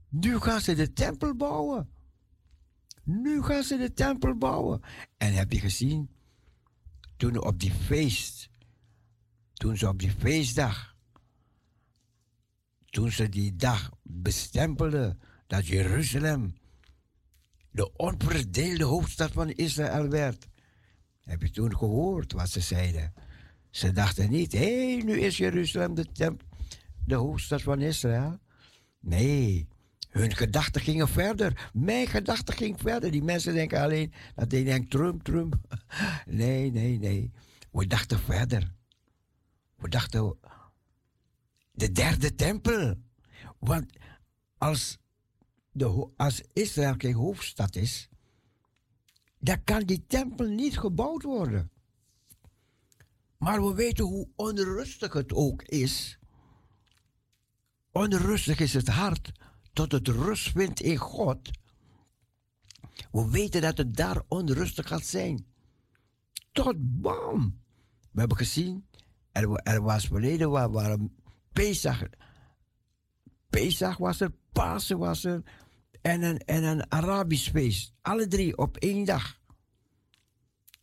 nu 0.10 0.40
gaan 0.40 0.62
ze 0.62 0.76
de 0.76 0.94
tempel 0.94 1.36
bouwen. 1.36 1.90
Nu 3.04 3.44
gaan 3.44 3.64
ze 3.64 3.78
de 3.78 3.94
tempel 3.94 4.36
bouwen. 4.36 4.82
En 5.18 5.34
heb 5.34 5.52
je 5.52 5.60
gezien, 5.60 6.10
toen 7.18 7.44
op 7.44 7.60
die 7.60 7.74
feest, 7.74 8.50
toen 9.54 9.78
ze 9.78 9.88
op 9.88 10.00
die 10.00 10.12
feestdag, 10.12 10.95
toen 12.96 13.12
ze 13.12 13.30
die 13.30 13.56
dag 13.56 13.91
bestempelden 14.04 15.20
dat 15.48 15.68
Jeruzalem 15.68 16.56
de 17.72 17.96
onverdeelde 17.96 18.84
hoofdstad 18.84 19.32
van 19.32 19.50
Israël 19.50 20.10
werd. 20.10 20.48
Heb 21.22 21.41
je 21.41 21.50
toen 21.50 21.78
gehoord 21.78 22.32
wat 22.32 22.50
ze 22.50 22.60
zeiden? 22.60 23.14
Ze 23.70 23.91
dachten 23.91 24.30
niet, 24.30 24.52
hé, 24.52 25.00
nu 25.04 25.20
is 25.20 25.38
Jeruzalem 25.38 25.96
de, 25.96 26.36
de 27.06 27.16
hoofdstad 27.16 27.62
van 27.62 27.82
Israël. 27.82 28.39
Nee, 29.00 29.68
hun 30.10 30.36
gedachten 30.36 30.82
gingen 30.82 31.08
verder. 31.08 31.70
Mijn 31.74 32.08
gedachten 32.08 32.54
gingen 32.54 32.80
verder. 32.80 33.12
Die 33.12 33.24
mensen 33.24 33.54
denken 33.54 33.82
alleen 33.82 34.14
dat 34.36 34.50
die 34.50 34.64
denken 34.64 34.89
Trump, 34.89 35.24
Trump. 35.24 35.56
Nee, 36.26 36.72
nee, 36.72 37.00
nee. 37.00 37.32
We 37.72 37.88
dachten 37.88 38.20
verder. 38.20 38.72
We 39.76 39.89
dachten 39.89 40.38
de 41.76 41.92
derde 41.92 42.36
tempel. 42.36 42.96
Want 43.60 43.86
als, 44.58 44.98
de, 45.72 46.10
als 46.18 46.42
Israël 46.54 46.96
geen 46.98 47.14
hoofdstad 47.14 47.76
is, 47.76 48.10
dan 49.40 49.64
kan 49.64 49.84
die 49.84 50.06
tempel 50.08 50.48
niet 50.48 50.78
gebouwd 50.78 51.24
worden. 51.24 51.72
Maar 53.38 53.66
we 53.66 53.74
weten 53.74 54.06
hoe 54.06 54.30
onrustig 54.36 55.14
het 55.14 55.34
ook 55.34 55.62
is. 55.64 56.20
Onrustig 57.92 58.60
is 58.60 58.74
het 58.74 58.88
hart 58.88 59.32
tot 59.74 59.92
het 59.92 60.08
rust 60.08 60.52
vindt 60.52 60.82
in 60.82 60.98
God. 60.98 61.52
We 63.12 63.30
weten 63.30 63.62
dat 63.62 63.78
het 63.78 63.96
daar 63.96 64.24
onrustig 64.28 64.88
gaat 64.88 65.06
zijn. 65.06 65.46
Tot 66.52 66.76
bam. 66.78 67.62
We 68.12 68.20
hebben 68.20 68.38
gezien, 68.38 68.88
er, 69.32 69.54
er 69.54 69.82
was 69.82 70.08
verleden 70.08 70.50
waar, 70.50 70.72
waar 70.72 70.98
Pesach, 71.56 72.03
Pesach 73.49 73.97
was 73.97 74.20
er, 74.22 74.32
Pasen 74.51 74.97
was 74.97 75.24
er 75.24 75.43
en 76.01 76.24
een, 76.24 76.38
en 76.38 76.64
een 76.64 76.91
Arabisch 76.91 77.49
feest. 77.49 77.93
Alle 78.01 78.28
drie 78.28 78.58
op 78.58 78.78
één 78.78 79.06
dag. 79.06 79.39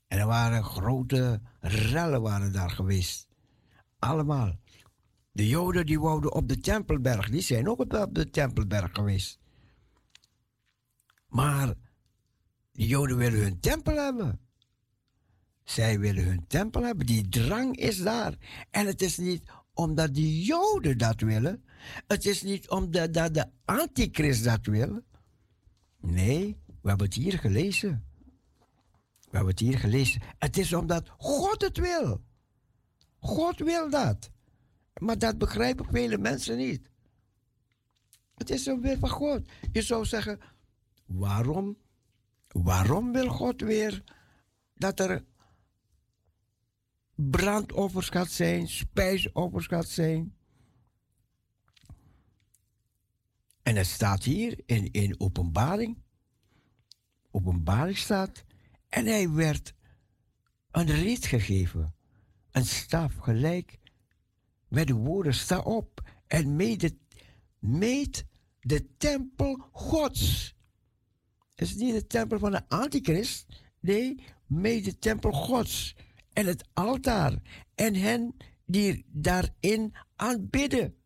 En 0.08 0.18
er 0.18 0.26
waren 0.26 0.64
grote 0.64 1.40
rellen 1.60 2.22
waren 2.22 2.52
daar 2.52 2.70
geweest. 2.70 3.28
Allemaal. 3.98 4.58
De 5.32 5.48
Joden 5.48 5.86
die 5.86 6.00
wouden 6.00 6.32
op 6.32 6.48
de 6.48 6.58
Tempelberg, 6.58 7.30
die 7.30 7.40
zijn 7.40 7.68
ook 7.68 7.80
op 7.80 8.08
de 8.12 8.30
Tempelberg 8.30 8.90
geweest. 8.92 9.38
Maar 11.26 11.74
de 12.72 12.86
Joden 12.86 13.16
willen 13.16 13.40
hun 13.40 13.60
tempel 13.60 13.96
hebben. 13.96 14.40
Zij 15.64 15.98
willen 15.98 16.24
hun 16.24 16.46
tempel 16.46 16.82
hebben. 16.82 17.06
Die 17.06 17.28
drang 17.28 17.76
is 17.76 18.02
daar. 18.02 18.34
En 18.70 18.86
het 18.86 19.02
is 19.02 19.16
niet 19.16 19.42
omdat 19.74 20.14
de 20.14 20.42
Joden 20.42 20.98
dat 20.98 21.20
willen. 21.20 21.64
Het 22.06 22.26
is 22.26 22.42
niet 22.42 22.70
omdat 22.70 23.12
dat 23.14 23.34
de 23.34 23.46
antichrist 23.64 24.44
dat 24.44 24.66
wil. 24.66 25.00
Nee, 26.00 26.56
we 26.66 26.88
hebben 26.88 27.06
het 27.06 27.16
hier 27.16 27.38
gelezen. 27.38 28.04
We 29.18 29.38
hebben 29.38 29.50
het 29.50 29.58
hier 29.58 29.78
gelezen. 29.78 30.22
Het 30.38 30.58
is 30.58 30.72
omdat 30.72 31.08
God 31.16 31.62
het 31.62 31.78
wil. 31.78 32.22
God 33.18 33.58
wil 33.58 33.90
dat. 33.90 34.30
Maar 35.00 35.18
dat 35.18 35.38
begrijpen 35.38 35.86
vele 35.90 36.18
mensen 36.18 36.56
niet. 36.56 36.90
Het 38.34 38.50
is 38.50 38.66
een 38.66 38.80
wil 38.80 38.98
van 38.98 39.08
God. 39.08 39.48
Je 39.72 39.82
zou 39.82 40.04
zeggen, 40.04 40.40
waarom, 41.06 41.76
waarom 42.48 43.12
wil 43.12 43.28
God 43.28 43.60
weer 43.60 44.02
dat 44.74 45.00
er 45.00 45.24
brandoffers 47.30 48.08
gaat 48.08 48.30
zijn, 48.30 48.68
spijsoffers 48.68 49.66
gaat 49.66 49.88
zijn? 49.88 50.36
En 53.62 53.76
het 53.76 53.86
staat 53.86 54.22
hier 54.22 54.60
in, 54.66 54.90
in 54.90 55.20
openbaring. 55.20 55.98
Openbaring 57.30 57.96
staat. 57.96 58.44
En 58.88 59.06
hij 59.06 59.30
werd 59.30 59.74
een 60.70 60.90
riet 60.90 61.26
gegeven. 61.26 61.94
Een 62.50 62.64
staf 62.64 63.16
gelijk 63.16 63.78
met 64.68 64.86
de 64.86 64.94
woorden: 64.94 65.34
sta 65.34 65.58
op 65.58 66.10
en 66.26 66.56
meet 66.56 66.80
de, 66.80 66.96
meet 67.58 68.24
de 68.60 68.96
tempel 68.96 69.68
Gods. 69.72 70.54
Het 71.54 71.68
is 71.68 71.74
niet 71.74 71.94
de 71.94 72.06
tempel 72.06 72.38
van 72.38 72.50
de 72.50 72.68
Antichrist. 72.68 73.46
Nee, 73.80 74.24
meet 74.46 74.84
de 74.84 74.98
tempel 74.98 75.32
Gods. 75.32 75.96
En 76.32 76.46
het 76.46 76.68
altaar. 76.72 77.38
En 77.74 77.94
hen 77.94 78.36
die 78.64 79.04
daarin 79.08 79.94
aanbidden. 80.16 80.96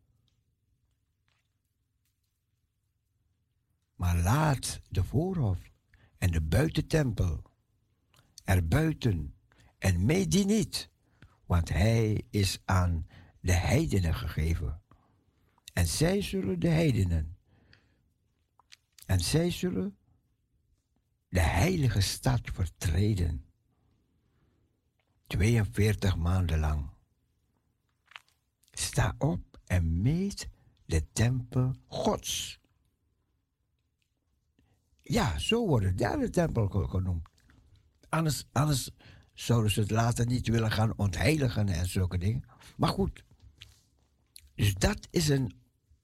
Maar 3.95 4.17
laat 4.17 4.81
de 4.89 5.03
voorhof 5.03 5.59
en 6.17 6.31
de 6.31 6.41
buitentempel 6.41 7.41
er 8.43 8.67
buiten 8.67 9.35
en 9.77 10.05
meet 10.05 10.31
die 10.31 10.45
niet, 10.45 10.89
want 11.45 11.69
hij 11.69 12.25
is 12.29 12.61
aan 12.65 13.07
de 13.39 13.53
heidenen 13.53 14.15
gegeven. 14.15 14.81
En 15.73 15.87
zij 15.87 16.21
zullen 16.21 16.59
de 16.59 16.67
heidenen. 16.67 17.37
En 19.05 19.19
zij 19.19 19.51
zullen 19.51 19.97
de 21.29 21.39
heilige 21.39 22.01
stad 22.01 22.41
vertreden. 22.53 23.46
42 25.27 26.15
maanden 26.15 26.59
lang. 26.59 26.89
Sta 28.71 29.15
op 29.17 29.59
en 29.65 30.01
meet 30.01 30.49
de 30.85 31.11
tempel 31.13 31.75
Gods. 31.87 32.59
Ja, 35.01 35.39
zo 35.39 35.67
wordt 35.67 35.85
de 35.85 35.93
derde 35.93 36.29
tempel 36.29 36.67
genoemd. 36.67 37.27
Anders, 38.09 38.45
anders 38.51 38.89
zouden 39.33 39.71
ze 39.71 39.79
het 39.79 39.91
later 39.91 40.25
niet 40.25 40.47
willen 40.47 40.71
gaan 40.71 40.97
ontheiligen 40.97 41.67
en 41.67 41.87
zulke 41.87 42.17
dingen. 42.17 42.43
Maar 42.77 42.89
goed, 42.89 43.23
dus 44.55 44.73
dat 44.73 45.07
is 45.09 45.29
een 45.29 45.51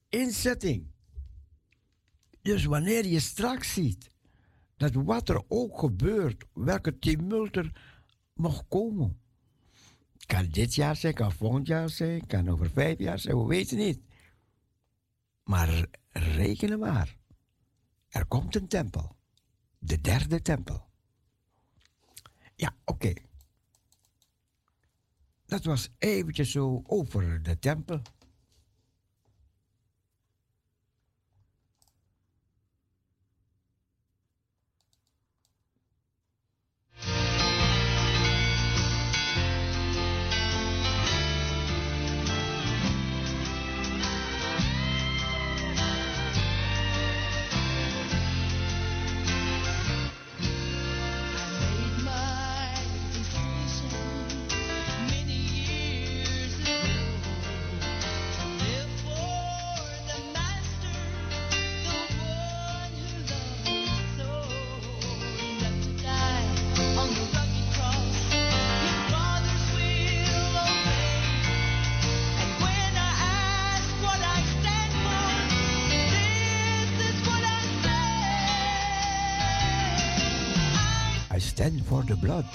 inzetting. 0.10 0.92
Dus 2.42 2.66
wanneer 2.66 3.06
je 3.06 3.20
straks 3.20 3.74
ziet 3.74 4.12
dat 4.78 4.94
wat 4.94 5.30
er 5.30 5.44
ook 5.48 5.80
gebeurt, 5.80 6.46
welke 6.54 7.00
tumult 7.00 7.56
er 7.56 7.72
mag 8.34 8.68
komen. 8.68 9.22
Kan 10.26 10.48
dit 10.48 10.76
jaar 10.76 10.96
zijn, 10.96 11.14
kan 11.14 11.32
volgend 11.32 11.68
jaar 11.68 11.90
zijn, 11.90 12.26
kan 12.26 12.50
over 12.50 12.70
vijf 12.70 13.00
jaar 13.00 13.20
zijn, 13.20 13.38
we 13.38 13.46
weten 13.46 13.78
niet. 13.78 14.02
Maar 15.44 15.86
rekenen 16.10 16.80
maar. 16.80 17.18
Er 18.10 18.26
komt 18.26 18.56
een 18.56 18.68
tempel. 18.68 19.16
De 19.80 20.02
derde 20.02 20.42
tempel. 20.42 20.86
Ja, 22.56 22.76
oké. 22.86 23.14
Dat 25.46 25.64
was 25.64 25.90
eventjes 25.98 26.52
zo 26.52 26.82
over 26.86 27.44
de 27.44 27.60
tempel. 27.60 28.02
Stand 81.40 81.86
for 81.86 82.04
the 82.04 82.16
blood. 82.16 82.46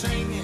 Dat 0.00 0.39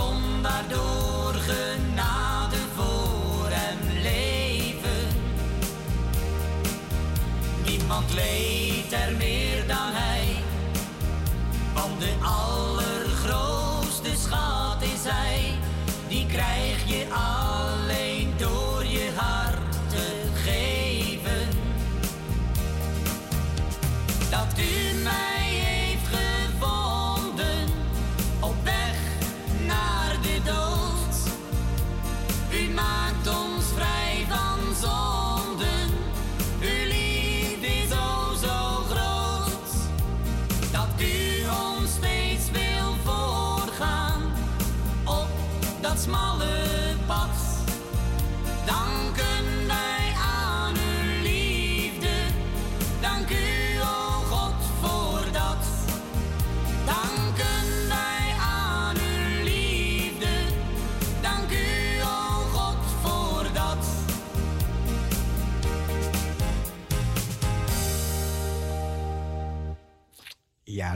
Als 0.00 0.08
zondaar 0.08 0.64
door 0.68 1.34
genade 1.34 2.56
voor 2.74 3.48
hem 3.48 4.02
leven. 4.02 5.06
Niemand 7.64 8.14
leed 8.14 8.92
er 8.92 9.16
meer 9.16 9.66
dan 9.66 9.92
hij. 9.92 10.42
Want 11.74 12.00
de 12.00 12.14
allergrootste 12.22 12.79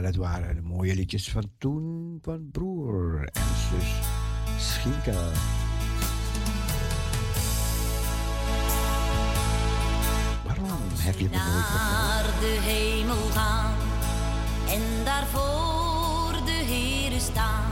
dat 0.05 0.15
waren 0.15 0.55
de 0.55 0.61
mooie 0.61 0.95
liedjes 0.95 1.29
van 1.29 1.51
toen 1.57 2.17
van 2.21 2.49
broer 2.51 3.29
en 3.33 3.41
zus 3.69 3.91
Schinka. 4.59 5.31
Waarom 10.45 10.87
heb 10.97 11.17
je 11.17 11.29
me 11.29 11.35
nooit 11.35 11.69
naar 11.73 12.23
de 12.39 12.57
hemel 12.61 13.29
gaan 13.31 13.73
en 14.69 14.81
daarvoor 15.03 16.45
de 16.45 16.63
Heere 16.65 17.19
staan. 17.19 17.71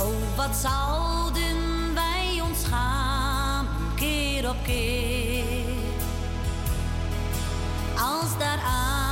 Oh, 0.00 0.36
wat 0.36 0.56
zouden 0.56 1.94
wij 1.94 2.40
ons 2.42 2.64
gaan, 2.64 3.66
keer 3.94 4.48
op 4.48 4.56
keer. 4.64 5.44
Als 7.94 8.38
daar 8.38 8.58
aan 8.58 9.05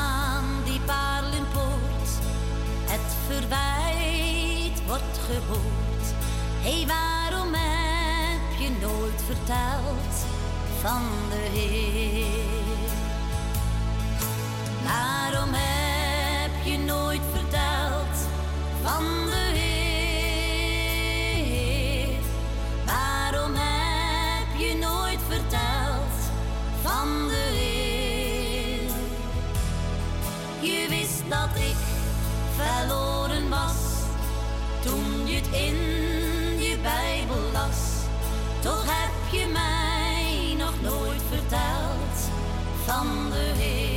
verwijt 3.27 4.87
wordt 4.87 5.19
gehoord. 5.27 6.07
Hé, 6.63 6.77
hey, 6.77 6.87
waarom 6.87 7.55
heb 7.55 8.59
je 8.59 8.71
nooit 8.81 9.23
verteld 9.27 10.27
van 10.81 11.03
de 11.31 11.37
Heer? 11.59 12.89
Waarom 14.85 15.51
heb 15.53 16.65
je 16.65 16.79
nooit 16.79 17.21
verteld 17.33 18.29
van 18.83 19.05
de 19.31 19.51
Heer? 19.59 19.75
Waarom 22.87 23.53
heb 23.55 24.59
je 24.59 24.77
nooit 24.81 25.21
verteld 25.29 26.31
van 26.83 27.29
de 27.29 27.51
Heer? 27.55 28.93
Je 30.61 30.87
wist 30.89 31.23
dat 31.29 31.57
ik 31.57 31.74
verloren 32.65 33.49
was 33.49 33.77
toen 34.85 35.27
je 35.27 35.35
het 35.35 35.47
in 35.47 35.77
je 36.63 36.77
Bijbel 36.83 37.51
las. 37.53 37.79
Toch 38.61 38.85
heb 38.87 39.33
je 39.41 39.47
mij 39.47 40.55
nog 40.59 40.81
nooit 40.83 41.23
verteld 41.31 42.31
van 42.85 43.07
de 43.31 43.53
Heer. 43.57 43.94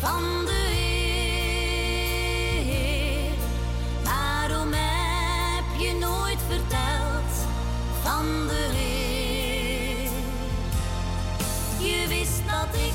Van 0.00 0.44
de 0.44 0.68
Heer? 2.62 3.32
Waarom 4.04 4.72
heb 4.72 5.80
je 5.80 5.92
nooit 5.94 6.38
verteld 6.48 7.32
van 8.02 8.26
de 8.46 8.68
Heer? 8.72 10.10
Je 11.88 12.08
wist 12.08 12.42
dat 12.46 12.74
ik 12.74 12.94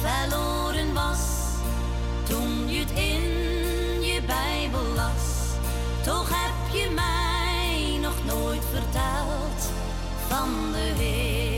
verloren 0.00 0.94
was 0.94 1.18
toen 2.28 2.68
je 2.68 2.78
het 2.78 2.90
in 2.90 3.22
je 4.02 4.22
Bijbel 4.26 4.86
las. 4.94 5.56
Toch 6.04 6.28
heb 6.28 6.74
je 6.74 6.90
mij 6.90 7.98
nog 8.00 8.24
nooit 8.24 8.64
verteld 8.72 9.70
van 10.28 10.72
de 10.72 10.92
Heer. 11.02 11.53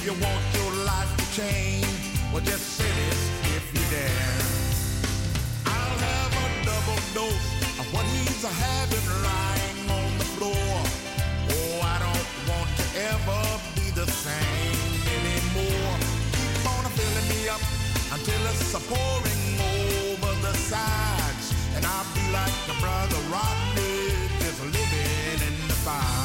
If 0.00 0.06
you 0.06 0.12
want 0.12 0.44
your 0.56 0.72
life 0.86 1.12
to 1.18 1.26
change, 1.36 1.84
well 2.32 2.40
just 2.40 2.64
say 2.78 2.88
this 2.88 3.20
if 3.52 3.64
you 3.74 3.84
dare. 3.92 4.40
I'll 5.66 5.98
have 6.08 6.32
a 6.40 6.48
double 6.64 7.00
dose 7.12 7.48
of 7.76 7.86
what 7.92 8.06
he's 8.16 8.40
having 8.40 9.06
lying 9.28 9.80
on 9.92 10.10
the 10.16 10.28
floor. 10.36 10.72
Oh, 11.52 11.84
I 11.84 11.96
don't 12.00 12.30
want 12.48 12.70
to 12.80 12.86
ever 13.12 13.42
be 13.76 13.92
the 13.92 14.08
same 14.08 15.04
anymore. 15.20 15.92
Keep 16.32 16.64
on 16.64 16.84
filling 16.96 17.28
me 17.28 17.48
up 17.52 17.60
until 18.16 18.40
it's 18.48 18.72
pouring 18.88 19.44
over 19.60 20.32
the 20.40 20.54
sides. 20.56 21.52
And 21.76 21.84
I'll 21.84 22.08
be 22.16 22.24
like 22.32 22.56
the 22.64 22.76
brother 22.80 23.20
Rodney, 23.28 24.16
just 24.40 24.64
living 24.64 25.40
in 25.44 25.68
the 25.68 25.76
fire. 25.84 26.19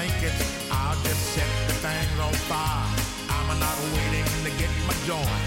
Wet 0.00 0.08
blankets, 0.08 0.70
I'll 0.70 0.96
just 1.02 1.20
set 1.34 1.48
the 1.68 1.74
things 1.74 2.20
on 2.20 2.32
fire. 2.48 2.86
I'm 3.28 3.58
not 3.58 3.78
waiting 3.94 4.24
to 4.44 4.50
get 4.58 4.70
my 4.86 4.94
joint 5.06 5.44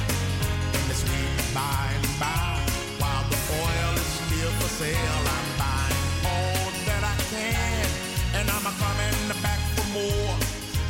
in 0.77 0.83
the 0.87 0.93
sweet 0.93 1.53
by 1.53 1.89
and 1.95 2.07
by. 2.19 2.59
While 2.99 3.25
the 3.29 3.39
oil 3.65 3.93
is 3.95 4.09
still 4.21 4.51
for 4.59 4.69
sale, 4.69 5.23
I'm 5.37 5.49
buying 5.61 6.01
all 6.33 6.69
that 6.87 7.03
I 7.03 7.15
can. 7.31 7.87
And 8.37 8.49
I'm 8.49 8.65
coming 8.83 9.17
back 9.41 9.61
for 9.75 9.87
more 9.93 10.35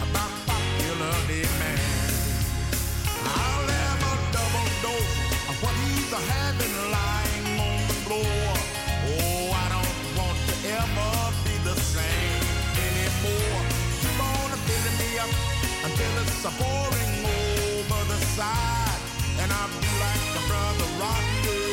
about 0.06 0.32
popular 0.48 1.16
demand. 1.28 2.14
I'll 3.24 3.68
have 3.80 4.02
a 4.12 4.16
double 4.36 4.70
dose 4.84 5.16
of 5.50 5.56
what 5.64 5.76
he's 5.86 6.12
having 6.12 6.76
lying 6.92 7.60
on 7.60 7.80
the 7.88 7.98
floor. 8.06 8.73
step 15.24 15.86
until 15.86 16.22
it's 16.22 16.44
pouring 16.44 17.26
over 17.26 18.04
the 18.12 18.20
side. 18.36 19.00
And 19.40 19.52
I 19.52 19.68
feel 19.68 20.00
like 20.00 20.44
a 20.44 20.48
brother 20.48 21.00
rock. 21.00 21.73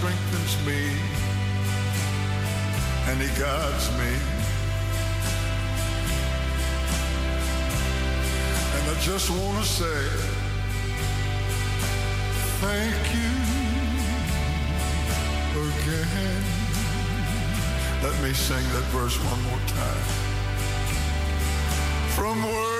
strengthens 0.00 0.56
me 0.66 0.82
and 3.08 3.20
he 3.20 3.28
guides 3.38 3.90
me. 3.98 4.12
And 8.76 8.84
I 8.88 9.00
just 9.00 9.28
want 9.28 9.62
to 9.62 9.68
say 9.68 10.00
thank 12.64 13.14
you 13.14 13.36
again. 15.68 16.44
Let 18.02 18.22
me 18.22 18.32
sing 18.32 18.64
that 18.72 18.86
verse 18.88 19.18
one 19.22 19.42
more 19.42 19.60
time. 19.66 20.04
From 22.16 22.42
where 22.42 22.79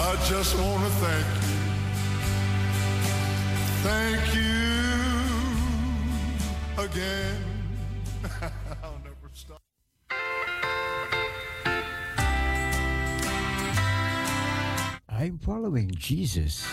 I 0.00 0.16
just 0.28 0.56
want 0.56 0.84
to 0.84 0.90
thank 1.00 1.26
you. 1.42 1.58
Thank 3.82 4.34
you 4.34 4.58
again. 6.84 7.44
I'm 15.08 15.38
following 15.38 15.90
Jesus. 15.90 16.64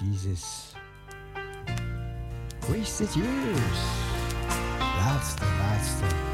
Jesus. 0.00 0.74
Wasted 2.70 3.14
years. 3.14 3.80
Laatste, 4.98 5.44
laatste. 5.58 6.31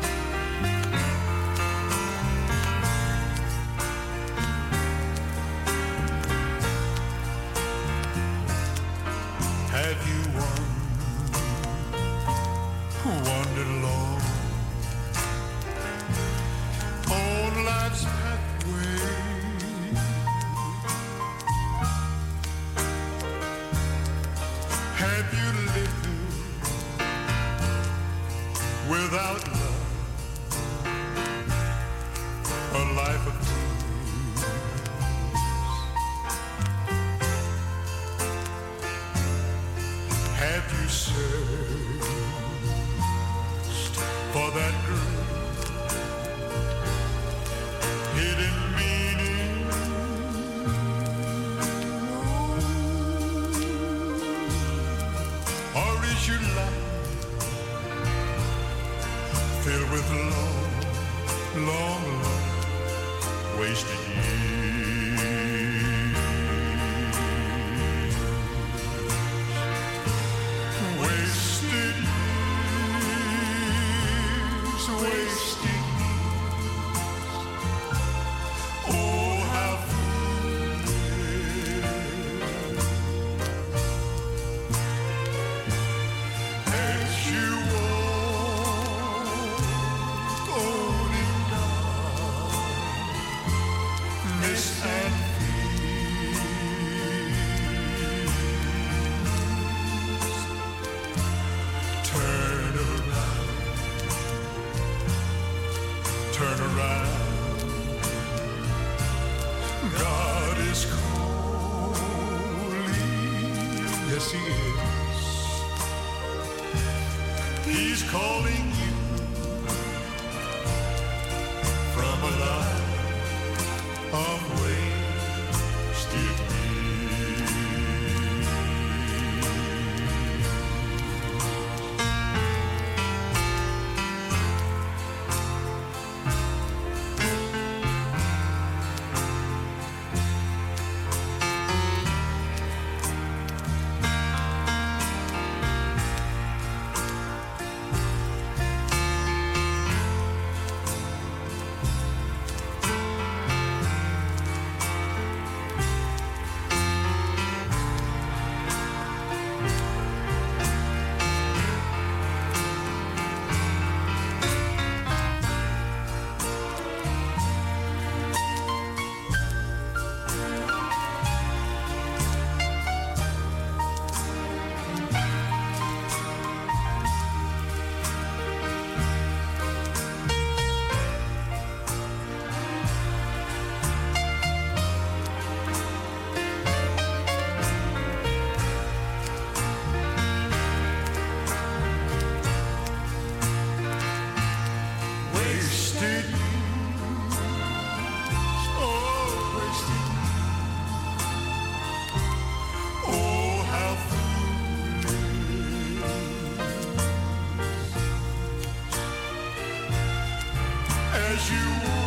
As 211.38 211.52
you 211.52 211.97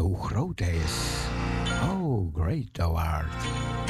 hoe 0.00 0.26
groot 0.26 0.58
Hij 0.58 0.74
is. 0.76 1.26
Oh, 1.88 2.34
great 2.34 2.68
thou 2.72 2.96
art. 2.96 3.85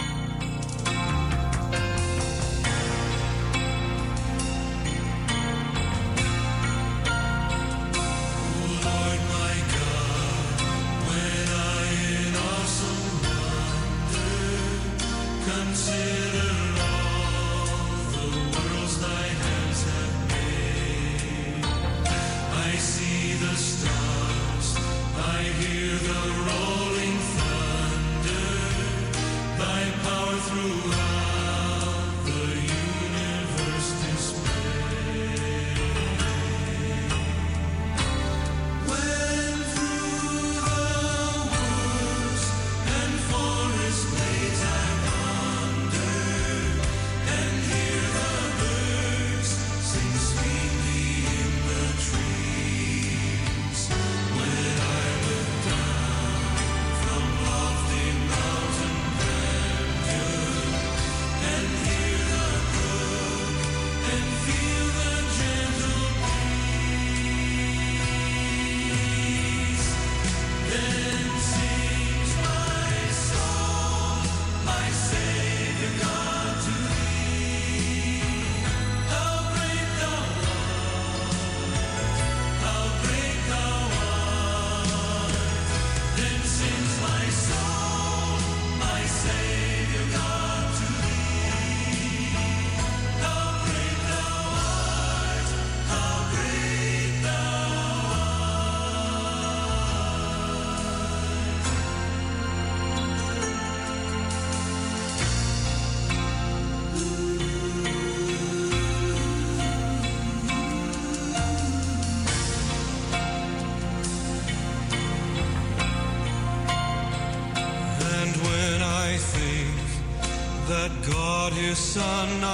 sun 121.77 122.46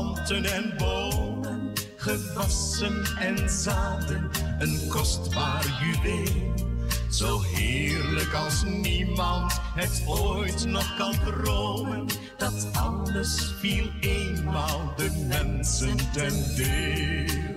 planten 0.00 0.44
en 0.44 0.74
bomen, 0.78 1.72
gewassen 1.96 3.04
en 3.18 3.50
zaden, 3.50 4.30
een 4.58 4.88
kostbaar 4.88 5.64
juweel. 5.80 6.54
Zo 7.10 7.40
heerlijk 7.40 8.34
als 8.34 8.64
niemand 8.64 9.60
het 9.74 10.02
ooit 10.06 10.64
nog 10.64 10.96
kan 10.96 11.12
dromen, 11.24 12.06
dat 12.36 12.68
alles 12.72 13.54
viel 13.58 13.90
eenmaal 14.00 14.92
de 14.96 15.26
mensen 15.28 15.96
ten 16.12 16.54
deel. 16.56 17.49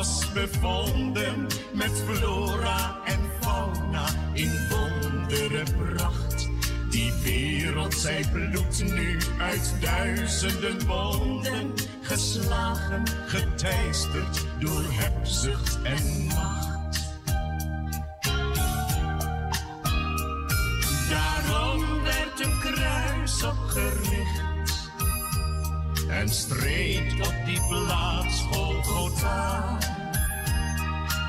Was 0.00 0.32
bevonden, 0.32 1.46
met 1.72 2.02
flora 2.06 3.00
en 3.04 3.20
fauna 3.40 4.06
in 4.32 4.52
wondere 4.68 5.62
pracht. 5.78 6.48
Die 6.90 7.12
wereld, 7.22 7.94
zij 7.94 8.24
bloedt 8.32 8.84
nu 8.84 9.18
uit 9.38 9.74
duizenden 9.80 10.86
wonden, 10.86 11.72
geslagen, 12.02 13.02
geteisterd 13.26 14.46
door 14.58 14.84
hebzucht 14.88 15.78
en 15.82 16.26
macht. 16.26 17.00
Daarom 21.10 22.02
werd 22.02 22.40
een 22.40 22.58
kruis 22.60 23.44
opgericht 23.44 24.88
en 26.08 26.28
streed 26.28 27.12
op 27.26 27.34
die 27.46 27.60
plaats 27.68 27.99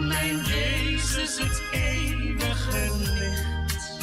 Mijn 0.07 0.37
Jezus, 0.37 1.39
het 1.39 1.61
eeuwige 1.71 2.91
licht, 2.99 3.99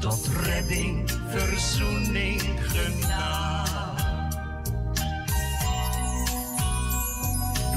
tot 0.00 0.28
redding, 0.42 1.10
verzoening, 1.28 2.42
genade. 2.60 3.70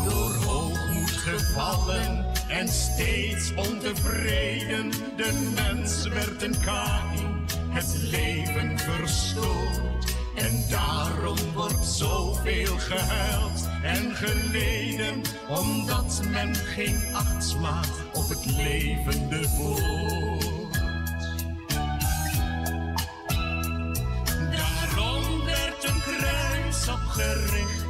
Door 0.06 0.34
hoogmoed 0.34 1.12
gevallen 1.12 2.26
en 2.48 2.68
steeds 2.68 3.54
ontevreden, 3.56 4.92
de 4.92 5.52
mens 5.56 6.08
werd 6.08 6.42
een 6.44 6.60
Kain, 6.60 7.46
het 7.70 7.96
leven 8.02 8.80
verstoord. 8.80 10.05
En 10.46 10.64
daarom 10.70 11.38
wordt 11.54 11.86
zoveel 11.86 12.78
gehuild 12.78 13.70
en 13.84 14.16
geleden, 14.16 15.22
omdat 15.50 16.22
men 16.32 16.56
geen 16.56 17.04
acht 17.14 17.44
slaat 17.44 17.92
op 18.14 18.30
het 18.30 18.46
levende 18.46 19.50
woord. 19.58 20.74
Daarom 24.52 25.46
werd 25.46 25.84
een 25.84 26.02
kruis 26.02 26.90
opgericht 26.90 27.86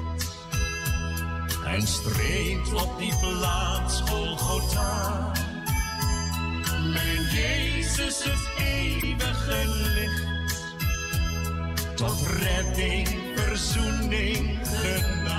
en 1.66 1.88
streed 1.88 2.74
op 2.74 2.98
die 2.98 3.14
plaats 3.20 4.02
Golgotha. 4.02 5.32
Mijn 6.94 7.22
Jezus, 7.22 8.24
het 8.24 8.50
eeuwige 8.58 9.68
licht, 9.68 10.05
tot 12.06 12.22
redding, 12.28 13.08
verzoening, 13.36 14.60
genade. 14.64 15.34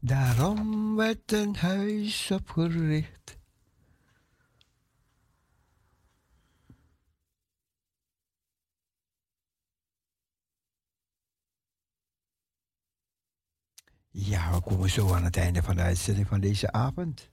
Daarom 0.00 0.96
werd 0.96 1.32
een 1.32 1.56
huis 1.56 2.30
opgericht. 2.30 3.21
Ja, 14.14 14.52
we 14.52 14.60
komen 14.60 14.90
zo 14.90 15.12
aan 15.14 15.24
het 15.24 15.36
einde 15.36 15.62
van 15.62 15.76
de 15.76 15.82
uitzending 15.82 16.26
van 16.26 16.40
deze 16.40 16.72
avond. 16.72 17.30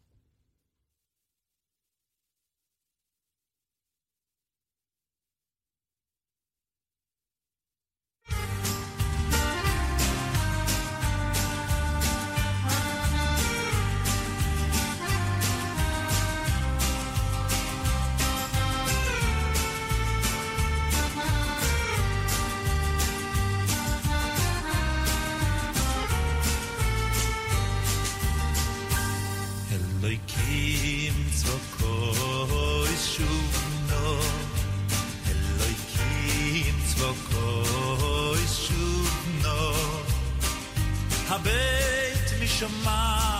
Shema. 42.60 43.39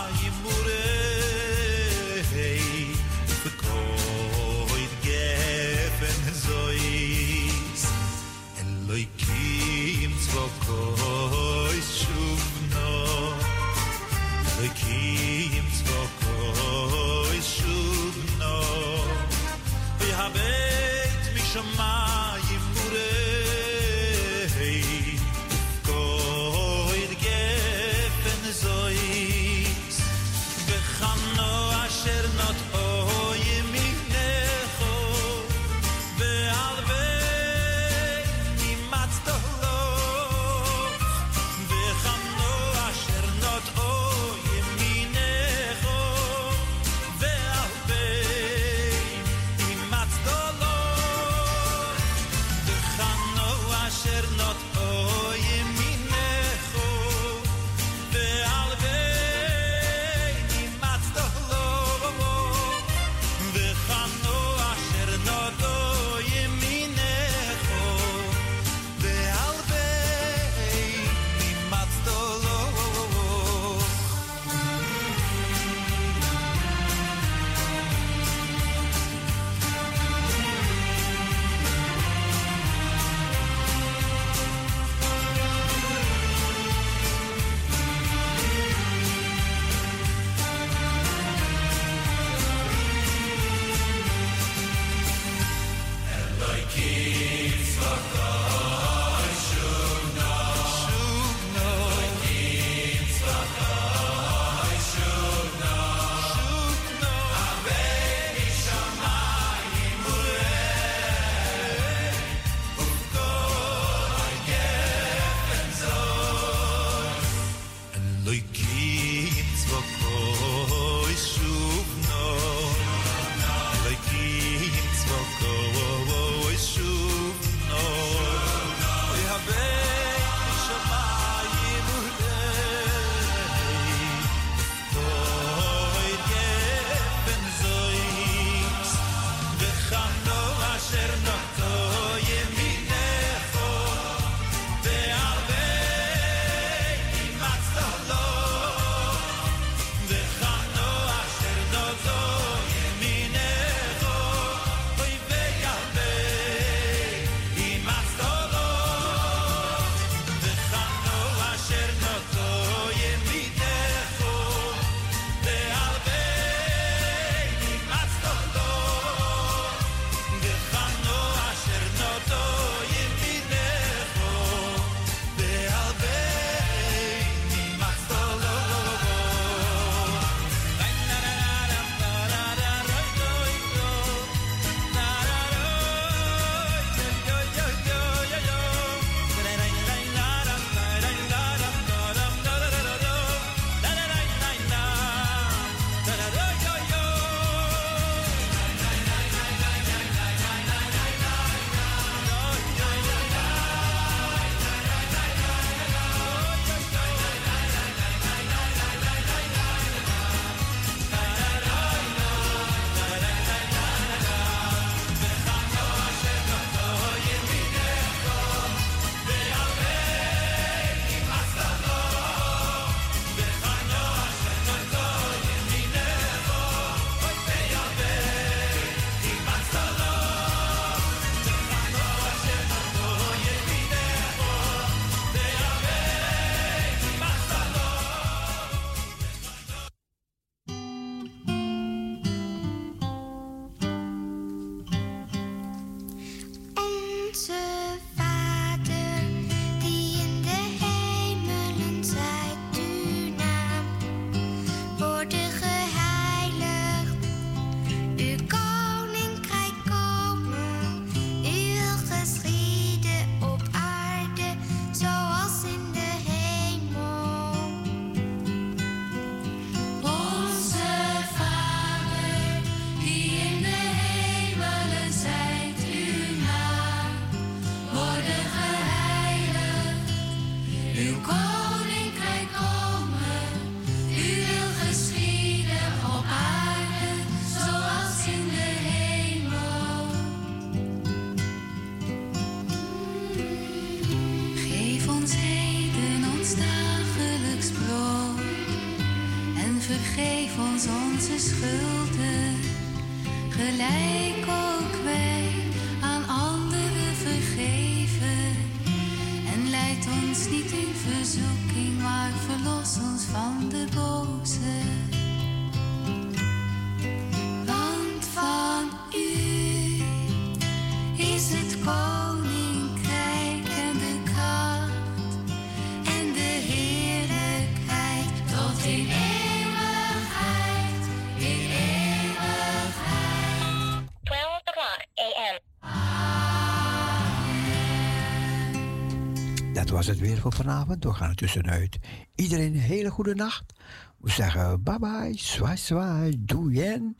Het 340.10 340.18
weer 340.18 340.38
voor 340.38 340.52
vanavond. 340.52 341.04
We 341.04 341.12
gaan 341.12 341.28
er 341.28 341.36
tussenuit. 341.36 341.98
Iedereen 342.34 342.74
een 342.74 342.80
hele 342.80 343.10
goede 343.10 343.34
nacht. 343.34 343.72
We 344.18 344.30
zeggen 344.30 344.82
bye 344.82 344.98
bye, 344.98 345.32
zwaai 345.34 345.76
zwaai, 345.76 346.36
doei 346.38 347.14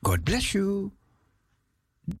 God 0.00 0.24
bless 0.24 0.52
you. 0.52 0.90